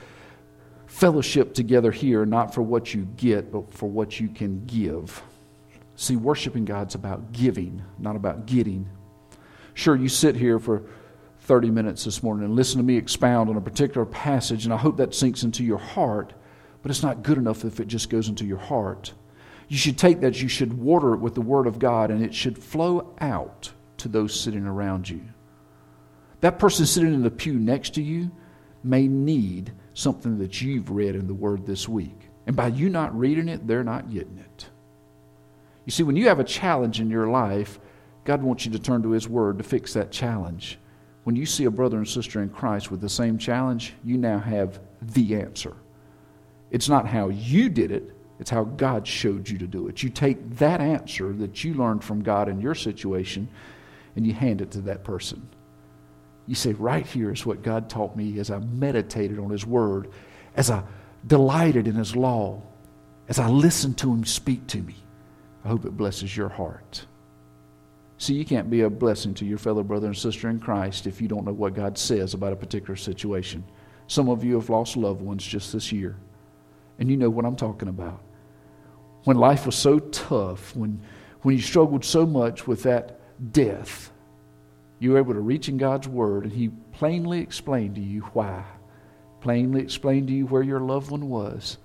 fellowship 0.87 1.55
together 1.55 1.91
here, 1.91 2.27
not 2.27 2.55
for 2.55 2.63
what 2.63 2.93
you 2.93 3.07
get, 3.17 3.53
but 3.53 3.73
for 3.73 3.89
what 3.89 4.19
you 4.19 4.29
can 4.29 4.65
give. 4.67 5.23
See, 5.97 6.17
worshiping 6.17 6.65
God's 6.65 6.95
about 6.95 7.33
giving, 7.33 7.83
not 7.99 8.17
about 8.17 8.47
getting. 8.47 8.89
Sure, 9.75 9.95
you 9.95 10.09
sit 10.09 10.35
here 10.35 10.59
for 10.59 10.83
30 11.43 11.71
minutes 11.71 12.05
this 12.05 12.23
morning 12.23 12.45
and 12.45 12.57
listen 12.57 12.79
to 12.79 12.85
me 12.85 12.97
expound 12.97 13.51
on 13.51 13.57
a 13.57 13.61
particular 13.61 14.07
passage, 14.07 14.65
and 14.65 14.75
I 14.75 14.77
hope 14.77 14.97
that 14.97 15.15
sinks 15.15 15.43
into 15.43 15.65
your 15.65 15.79
heart, 15.79 16.33
but 16.83 16.91
it's 16.91 17.03
not 17.03 17.23
good 17.23 17.39
enough 17.39 17.65
if 17.65 17.81
it 17.81 17.87
just 17.87 18.11
goes 18.11 18.29
into 18.29 18.45
your 18.45 18.59
heart. 18.59 19.13
You 19.69 19.77
should 19.77 19.99
take 19.99 20.21
that, 20.21 20.43
you 20.43 20.49
should 20.49 20.73
water 20.73 21.15
it 21.15 21.19
with 21.19 21.35
the 21.35 21.41
Word 21.41 21.67
of 21.67 21.79
God, 21.79 22.11
and 22.11 22.25
it 22.25 22.35
should 22.35 22.59
flow 22.59 23.15
out 23.21 23.71
to 23.99 24.09
those 24.09 24.39
sitting 24.39 24.67
around 24.67 25.09
you. 25.09 25.23
That 26.41 26.59
person 26.59 26.87
sitting 26.87 27.13
in 27.13 27.23
the 27.23 27.31
pew 27.31 27.55
next 27.55 27.95
to 27.95 28.03
you 28.03 28.31
may 28.83 29.07
need 29.07 29.73
something 29.95 30.39
that 30.39 30.61
you've 30.63 30.91
read 30.91 31.15
in 31.15 31.27
the 31.27 31.35
Word 31.35 31.67
this 31.67 31.89
week. 31.89 32.29
And 32.47 32.57
by 32.57 32.69
you 32.69 32.89
not 32.89 33.17
reading 33.19 33.49
it, 33.49 33.67
they're 33.67 33.85
not 33.85 34.11
getting 34.11 34.39
it. 34.39 34.67
You 35.85 35.93
see, 35.93 36.03
when 36.03 36.17
you 36.17 36.29
have 36.29 36.41
a 36.41 36.45
challenge 36.45 37.01
in 37.01 37.11
your 37.11 37.29
life, 37.29 37.79
God 38.25 38.43
wants 38.43 38.65
you 38.65 38.73
to 38.73 38.79
turn 38.79 39.03
to 39.03 39.11
His 39.11 39.29
Word 39.29 39.59
to 39.59 39.65
fix 39.65 39.93
that 39.95 40.11
challenge. 40.11 40.79
When 41.25 41.37
you 41.37 41.45
see 41.45 41.65
a 41.65 41.71
brother 41.71 41.99
and 41.99 42.09
sister 42.09 42.43
in 42.43 42.49
Christ 42.49 42.91
with 42.91 43.01
the 43.01 43.09
same 43.09 43.37
challenge, 43.37 43.95
you 44.03 44.17
now 44.17 44.39
have 44.39 44.81
the 45.03 45.37
answer. 45.37 45.75
It's 46.71 46.89
not 46.89 47.07
how 47.07 47.29
you 47.29 47.69
did 47.69 47.91
it, 47.91 48.15
it's 48.39 48.51
how 48.51 48.65
God 48.65 49.07
showed 49.07 49.49
you 49.49 49.59
to 49.59 49.67
do 49.67 49.89
it. 49.89 50.03
You 50.03 50.09
take 50.09 50.57
that 50.57 50.81
answer 50.81 51.33
that 51.35 51.63
you 51.63 51.75
learned 51.75 52.03
from 52.03 52.23
God 52.23 52.49
in 52.49 52.61
your 52.61 52.75
situation 52.75 53.49
and 54.17 54.27
you 54.27 54.33
hand 54.33 54.63
it 54.63 54.71
to 54.73 54.81
that 54.83 55.05
person. 55.05 55.47
You 56.47 56.55
say, 56.55 56.73
right 56.73 57.07
here 57.07 57.33
is 57.33 57.47
what 57.47 57.63
God 57.63 57.89
taught 57.89 58.17
me 58.17 58.39
as 58.39 58.51
I 58.51 58.59
meditated 58.59 59.39
on 59.39 59.51
His 59.51 59.65
Word, 59.67 60.11
as 60.57 60.71
I 60.71 60.83
delighted 61.27 61.87
in 61.87 61.95
His 61.95 62.17
law, 62.17 62.61
as 63.29 63.39
I 63.39 63.49
listened 63.49 63.99
to 63.99 64.13
Him 64.13 64.25
speak 64.25 64.67
to 64.69 64.79
me. 64.79 64.97
I 65.65 65.69
hope 65.69 65.85
it 65.85 65.97
blesses 65.97 66.37
your 66.37 66.49
heart. 66.49 67.05
See, 68.19 68.35
you 68.35 68.45
can't 68.45 68.69
be 68.69 68.83
a 68.83 68.91
blessing 68.91 69.35
to 69.35 69.47
your 69.47 69.59
fellow 69.59 69.83
brother 69.83 70.07
and 70.07 70.17
sister 70.17 70.49
in 70.49 70.59
Christ 70.59 71.07
if 71.07 71.21
you 71.21 71.29
don't 71.29 71.45
know 71.45 71.53
what 71.53 71.75
God 71.75 71.97
says 71.97 72.35
about 72.35 72.53
a 72.53 72.57
particular 72.57 72.97
situation. 72.97 73.65
Some 74.09 74.29
of 74.29 74.43
you 74.45 74.55
have 74.55 74.69
lost 74.69 74.97
loved 74.97 75.23
ones 75.23 75.45
just 75.45 75.73
this 75.73 75.93
year, 75.93 76.17
and 76.99 77.11
you 77.11 77.17
know 77.17 77.31
what 77.31 77.45
I'm 77.45 77.57
talking 77.57 77.89
about 77.89 78.21
when 79.25 79.37
life 79.37 79.67
was 79.67 79.75
so 79.75 79.99
tough, 79.99 80.75
when, 80.75 81.01
when 81.43 81.57
you 81.57 81.63
struggled 81.63 82.05
so 82.05 82.25
much 82.27 82.67
with 82.67 82.83
that 82.85 83.21
death, 83.53 84.11
you 85.01 85.13
were 85.13 85.19
able 85.19 85.35
to 85.35 85.41
reach 85.41 85.69
in 85.69 85.77
God's 85.77 86.07
Word 86.07 86.45
and 86.45 86.53
He 86.53 86.69
plainly 86.93 87.41
explained 87.41 87.97
to 87.97 88.01
you 88.01 88.21
why, 88.33 88.63
plainly 89.41 89.81
explained 89.81 90.29
to 90.29 90.35
you 90.35 90.47
where 90.47 90.63
your 90.63 90.79
loved 90.79 91.11
one 91.11 91.29
was. 91.29 91.79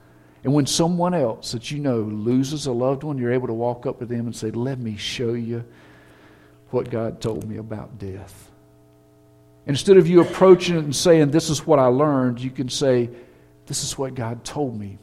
And 0.43 0.54
when 0.54 0.67
someone 0.67 1.15
else 1.15 1.54
that 1.54 1.71
you 1.71 1.80
know 1.80 2.01
loses 2.01 2.67
a 2.67 2.71
loved 2.71 3.04
one, 3.04 3.17
you're 3.17 3.34
able 3.34 3.47
to 3.47 3.54
walk 3.54 3.88
up 3.88 3.97
to 3.97 4.06
them 4.06 4.28
and 4.28 4.36
say, 4.36 4.51
Let 4.51 4.78
me 4.78 4.95
show 4.95 5.34
you 5.34 5.65
what 6.69 6.91
God 6.91 7.19
told 7.19 7.49
me 7.49 7.58
about 7.58 7.97
death. 7.97 8.51
Instead 9.65 9.97
of 9.97 10.08
you 10.08 10.21
approaching 10.21 10.75
it 10.75 10.84
and 10.84 10.95
saying, 10.95 11.32
This 11.32 11.49
is 11.49 11.65
what 11.65 11.80
I 11.80 11.88
learned, 11.88 12.41
you 12.41 12.51
can 12.51 12.69
say, 12.69 13.10
This 13.65 13.84
is 13.84 13.97
what 13.97 14.13
God 14.13 14.43
told 14.43 14.80
me 14.80 14.99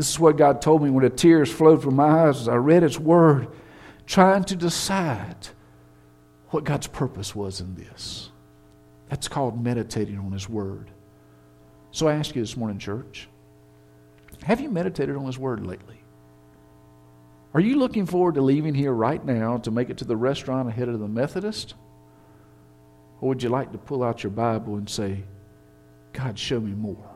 this 0.00 0.08
is 0.08 0.18
what 0.18 0.38
God 0.38 0.62
told 0.62 0.82
me 0.82 0.88
when 0.88 1.04
the 1.04 1.10
tears 1.10 1.52
flowed 1.52 1.82
from 1.82 1.96
my 1.96 2.26
eyes 2.26 2.40
as 2.40 2.48
I 2.48 2.54
read 2.54 2.82
His 2.82 2.98
Word, 2.98 3.48
trying 4.06 4.44
to 4.44 4.56
decide 4.56 5.48
what 6.50 6.64
God's 6.64 6.86
purpose 6.86 7.34
was 7.34 7.60
in 7.60 7.74
this. 7.74 8.30
That's 9.08 9.28
called 9.28 9.62
meditating 9.62 10.18
on 10.18 10.32
His 10.32 10.48
Word. 10.48 10.90
So 11.90 12.08
I 12.08 12.14
ask 12.14 12.34
you 12.34 12.42
this 12.42 12.56
morning, 12.56 12.78
church, 12.78 13.28
have 14.42 14.60
you 14.60 14.70
meditated 14.70 15.16
on 15.16 15.26
His 15.26 15.38
Word 15.38 15.66
lately? 15.66 16.00
Are 17.52 17.60
you 17.60 17.76
looking 17.76 18.06
forward 18.06 18.36
to 18.36 18.42
leaving 18.42 18.74
here 18.74 18.92
right 18.92 19.24
now 19.24 19.58
to 19.58 19.70
make 19.70 19.90
it 19.90 19.98
to 19.98 20.04
the 20.04 20.16
restaurant 20.16 20.68
ahead 20.68 20.88
of 20.88 21.00
the 21.00 21.08
Methodist? 21.08 21.74
Or 23.20 23.28
would 23.28 23.42
you 23.42 23.48
like 23.48 23.72
to 23.72 23.78
pull 23.78 24.02
out 24.04 24.22
your 24.22 24.30
Bible 24.30 24.76
and 24.76 24.88
say, 24.88 25.24
God, 26.12 26.38
show 26.38 26.60
me 26.60 26.72
more? 26.72 27.10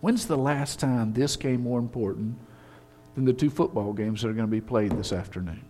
When's 0.00 0.26
the 0.26 0.38
last 0.38 0.78
time 0.78 1.12
this 1.12 1.36
came 1.36 1.62
more 1.62 1.78
important 1.78 2.38
than 3.14 3.24
the 3.24 3.32
two 3.32 3.50
football 3.50 3.92
games 3.92 4.22
that 4.22 4.28
are 4.28 4.32
going 4.32 4.46
to 4.46 4.50
be 4.50 4.60
played 4.60 4.92
this 4.92 5.12
afternoon? 5.12 5.64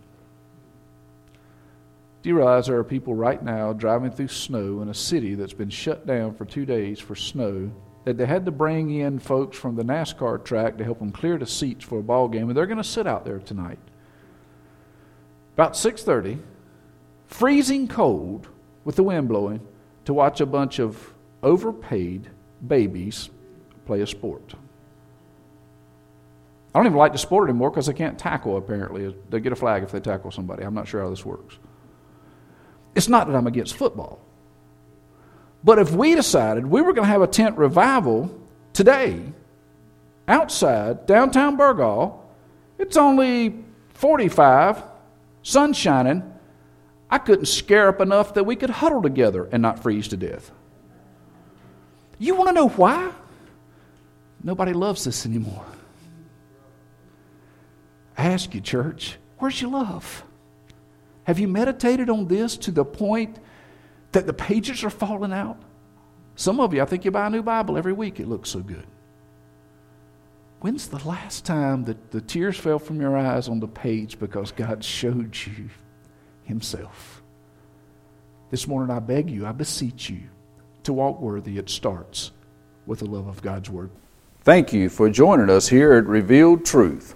Do 2.23 2.29
you 2.29 2.37
realize 2.37 2.67
there 2.67 2.77
are 2.77 2.85
people 2.85 3.13
right 3.13 3.43
now 3.43 3.73
driving 3.73 4.09
through 4.09 4.29
snow 4.29 4.81
in 4.81 4.87
a 4.87 4.93
city 4.93 5.35
that's 5.35 5.51
been 5.51 5.69
shut 5.69 6.07
down 6.07 6.33
for 6.33 6.45
two 6.45 6.65
days 6.65 6.97
for 7.01 7.15
snow 7.15 7.69
that 8.05 8.17
they 8.17 8.25
had 8.25 8.45
to 8.45 8.51
bring 8.51 8.91
in 8.91 9.19
folks 9.19 9.57
from 9.57 9.75
the 9.75 9.83
NASCAR 9.83 10.41
track 10.41 10.77
to 10.77 10.85
help 10.85 10.99
them 10.99 11.11
clear 11.11 11.37
the 11.37 11.45
seats 11.45 11.83
for 11.83 11.99
a 11.99 12.03
ball 12.03 12.29
game, 12.29 12.47
and 12.47 12.57
they're 12.57 12.65
going 12.65 12.77
to 12.77 12.83
sit 12.83 13.05
out 13.05 13.25
there 13.25 13.39
tonight. 13.39 13.77
About 15.55 15.73
6:30, 15.73 16.39
freezing 17.27 17.89
cold 17.89 18.47
with 18.85 18.95
the 18.95 19.03
wind 19.03 19.27
blowing, 19.27 19.59
to 20.05 20.13
watch 20.13 20.39
a 20.39 20.45
bunch 20.45 20.79
of 20.79 21.13
overpaid 21.41 22.29
babies 22.65 23.31
play 23.85 23.99
a 23.99 24.07
sport. 24.07 24.53
I 26.73 26.79
don't 26.79 26.85
even 26.85 26.97
like 26.97 27.11
the 27.11 27.17
sport 27.17 27.49
anymore 27.49 27.69
because 27.69 27.87
they 27.87 27.93
can't 27.93 28.17
tackle, 28.17 28.55
apparently. 28.55 29.13
They 29.29 29.41
get 29.41 29.51
a 29.51 29.57
flag 29.57 29.83
if 29.83 29.91
they 29.91 29.99
tackle 29.99 30.31
somebody. 30.31 30.63
I'm 30.63 30.73
not 30.73 30.87
sure 30.87 31.01
how 31.01 31.09
this 31.09 31.25
works. 31.25 31.59
It's 32.95 33.09
not 33.09 33.27
that 33.27 33.35
I'm 33.35 33.47
against 33.47 33.75
football. 33.75 34.19
But 35.63 35.79
if 35.79 35.91
we 35.91 36.15
decided 36.15 36.65
we 36.65 36.81
were 36.81 36.93
going 36.93 37.05
to 37.05 37.11
have 37.11 37.21
a 37.21 37.27
tent 37.27 37.57
revival 37.57 38.37
today, 38.73 39.21
outside 40.27 41.05
downtown 41.05 41.57
Burgaw, 41.57 42.19
it's 42.77 42.97
only 42.97 43.63
45, 43.93 44.83
sun 45.41 45.73
shining. 45.73 46.29
I 47.09 47.17
couldn't 47.17 47.45
scare 47.45 47.89
up 47.89 48.01
enough 48.01 48.33
that 48.33 48.43
we 48.43 48.55
could 48.55 48.69
huddle 48.69 49.01
together 49.01 49.47
and 49.51 49.61
not 49.61 49.81
freeze 49.81 50.07
to 50.09 50.17
death. 50.17 50.51
You 52.19 52.35
want 52.35 52.49
to 52.49 52.53
know 52.53 52.69
why? 52.69 53.11
Nobody 54.43 54.73
loves 54.73 55.05
this 55.05 55.25
anymore. 55.25 55.65
I 58.17 58.25
ask 58.25 58.53
you, 58.53 58.61
church, 58.61 59.17
where's 59.37 59.61
your 59.61 59.71
love? 59.71 60.23
Have 61.25 61.39
you 61.39 61.47
meditated 61.47 62.09
on 62.09 62.27
this 62.27 62.57
to 62.57 62.71
the 62.71 62.85
point 62.85 63.39
that 64.11 64.27
the 64.27 64.33
pages 64.33 64.83
are 64.83 64.89
falling 64.89 65.33
out? 65.33 65.61
Some 66.35 66.59
of 66.59 66.73
you, 66.73 66.81
I 66.81 66.85
think 66.85 67.05
you 67.05 67.11
buy 67.11 67.27
a 67.27 67.29
new 67.29 67.43
Bible 67.43 67.77
every 67.77 67.93
week, 67.93 68.19
it 68.19 68.27
looks 68.27 68.49
so 68.49 68.59
good. 68.59 68.85
When's 70.59 70.87
the 70.87 71.05
last 71.07 71.45
time 71.45 71.83
that 71.85 72.11
the 72.11 72.21
tears 72.21 72.57
fell 72.57 72.79
from 72.79 73.01
your 73.01 73.17
eyes 73.17 73.49
on 73.49 73.59
the 73.59 73.67
page 73.67 74.17
because 74.17 74.51
God 74.51 74.83
showed 74.83 75.35
you 75.45 75.69
Himself? 76.43 77.21
This 78.49 78.67
morning, 78.67 78.95
I 78.95 78.99
beg 78.99 79.29
you, 79.29 79.45
I 79.45 79.51
beseech 79.51 80.09
you 80.09 80.21
to 80.83 80.93
walk 80.93 81.19
worthy. 81.19 81.57
It 81.57 81.69
starts 81.69 82.31
with 82.85 82.99
the 82.99 83.05
love 83.05 83.27
of 83.27 83.41
God's 83.41 83.69
Word. 83.69 83.91
Thank 84.41 84.73
you 84.73 84.89
for 84.89 85.09
joining 85.09 85.49
us 85.49 85.67
here 85.67 85.93
at 85.93 86.05
Revealed 86.05 86.65
Truth. 86.65 87.15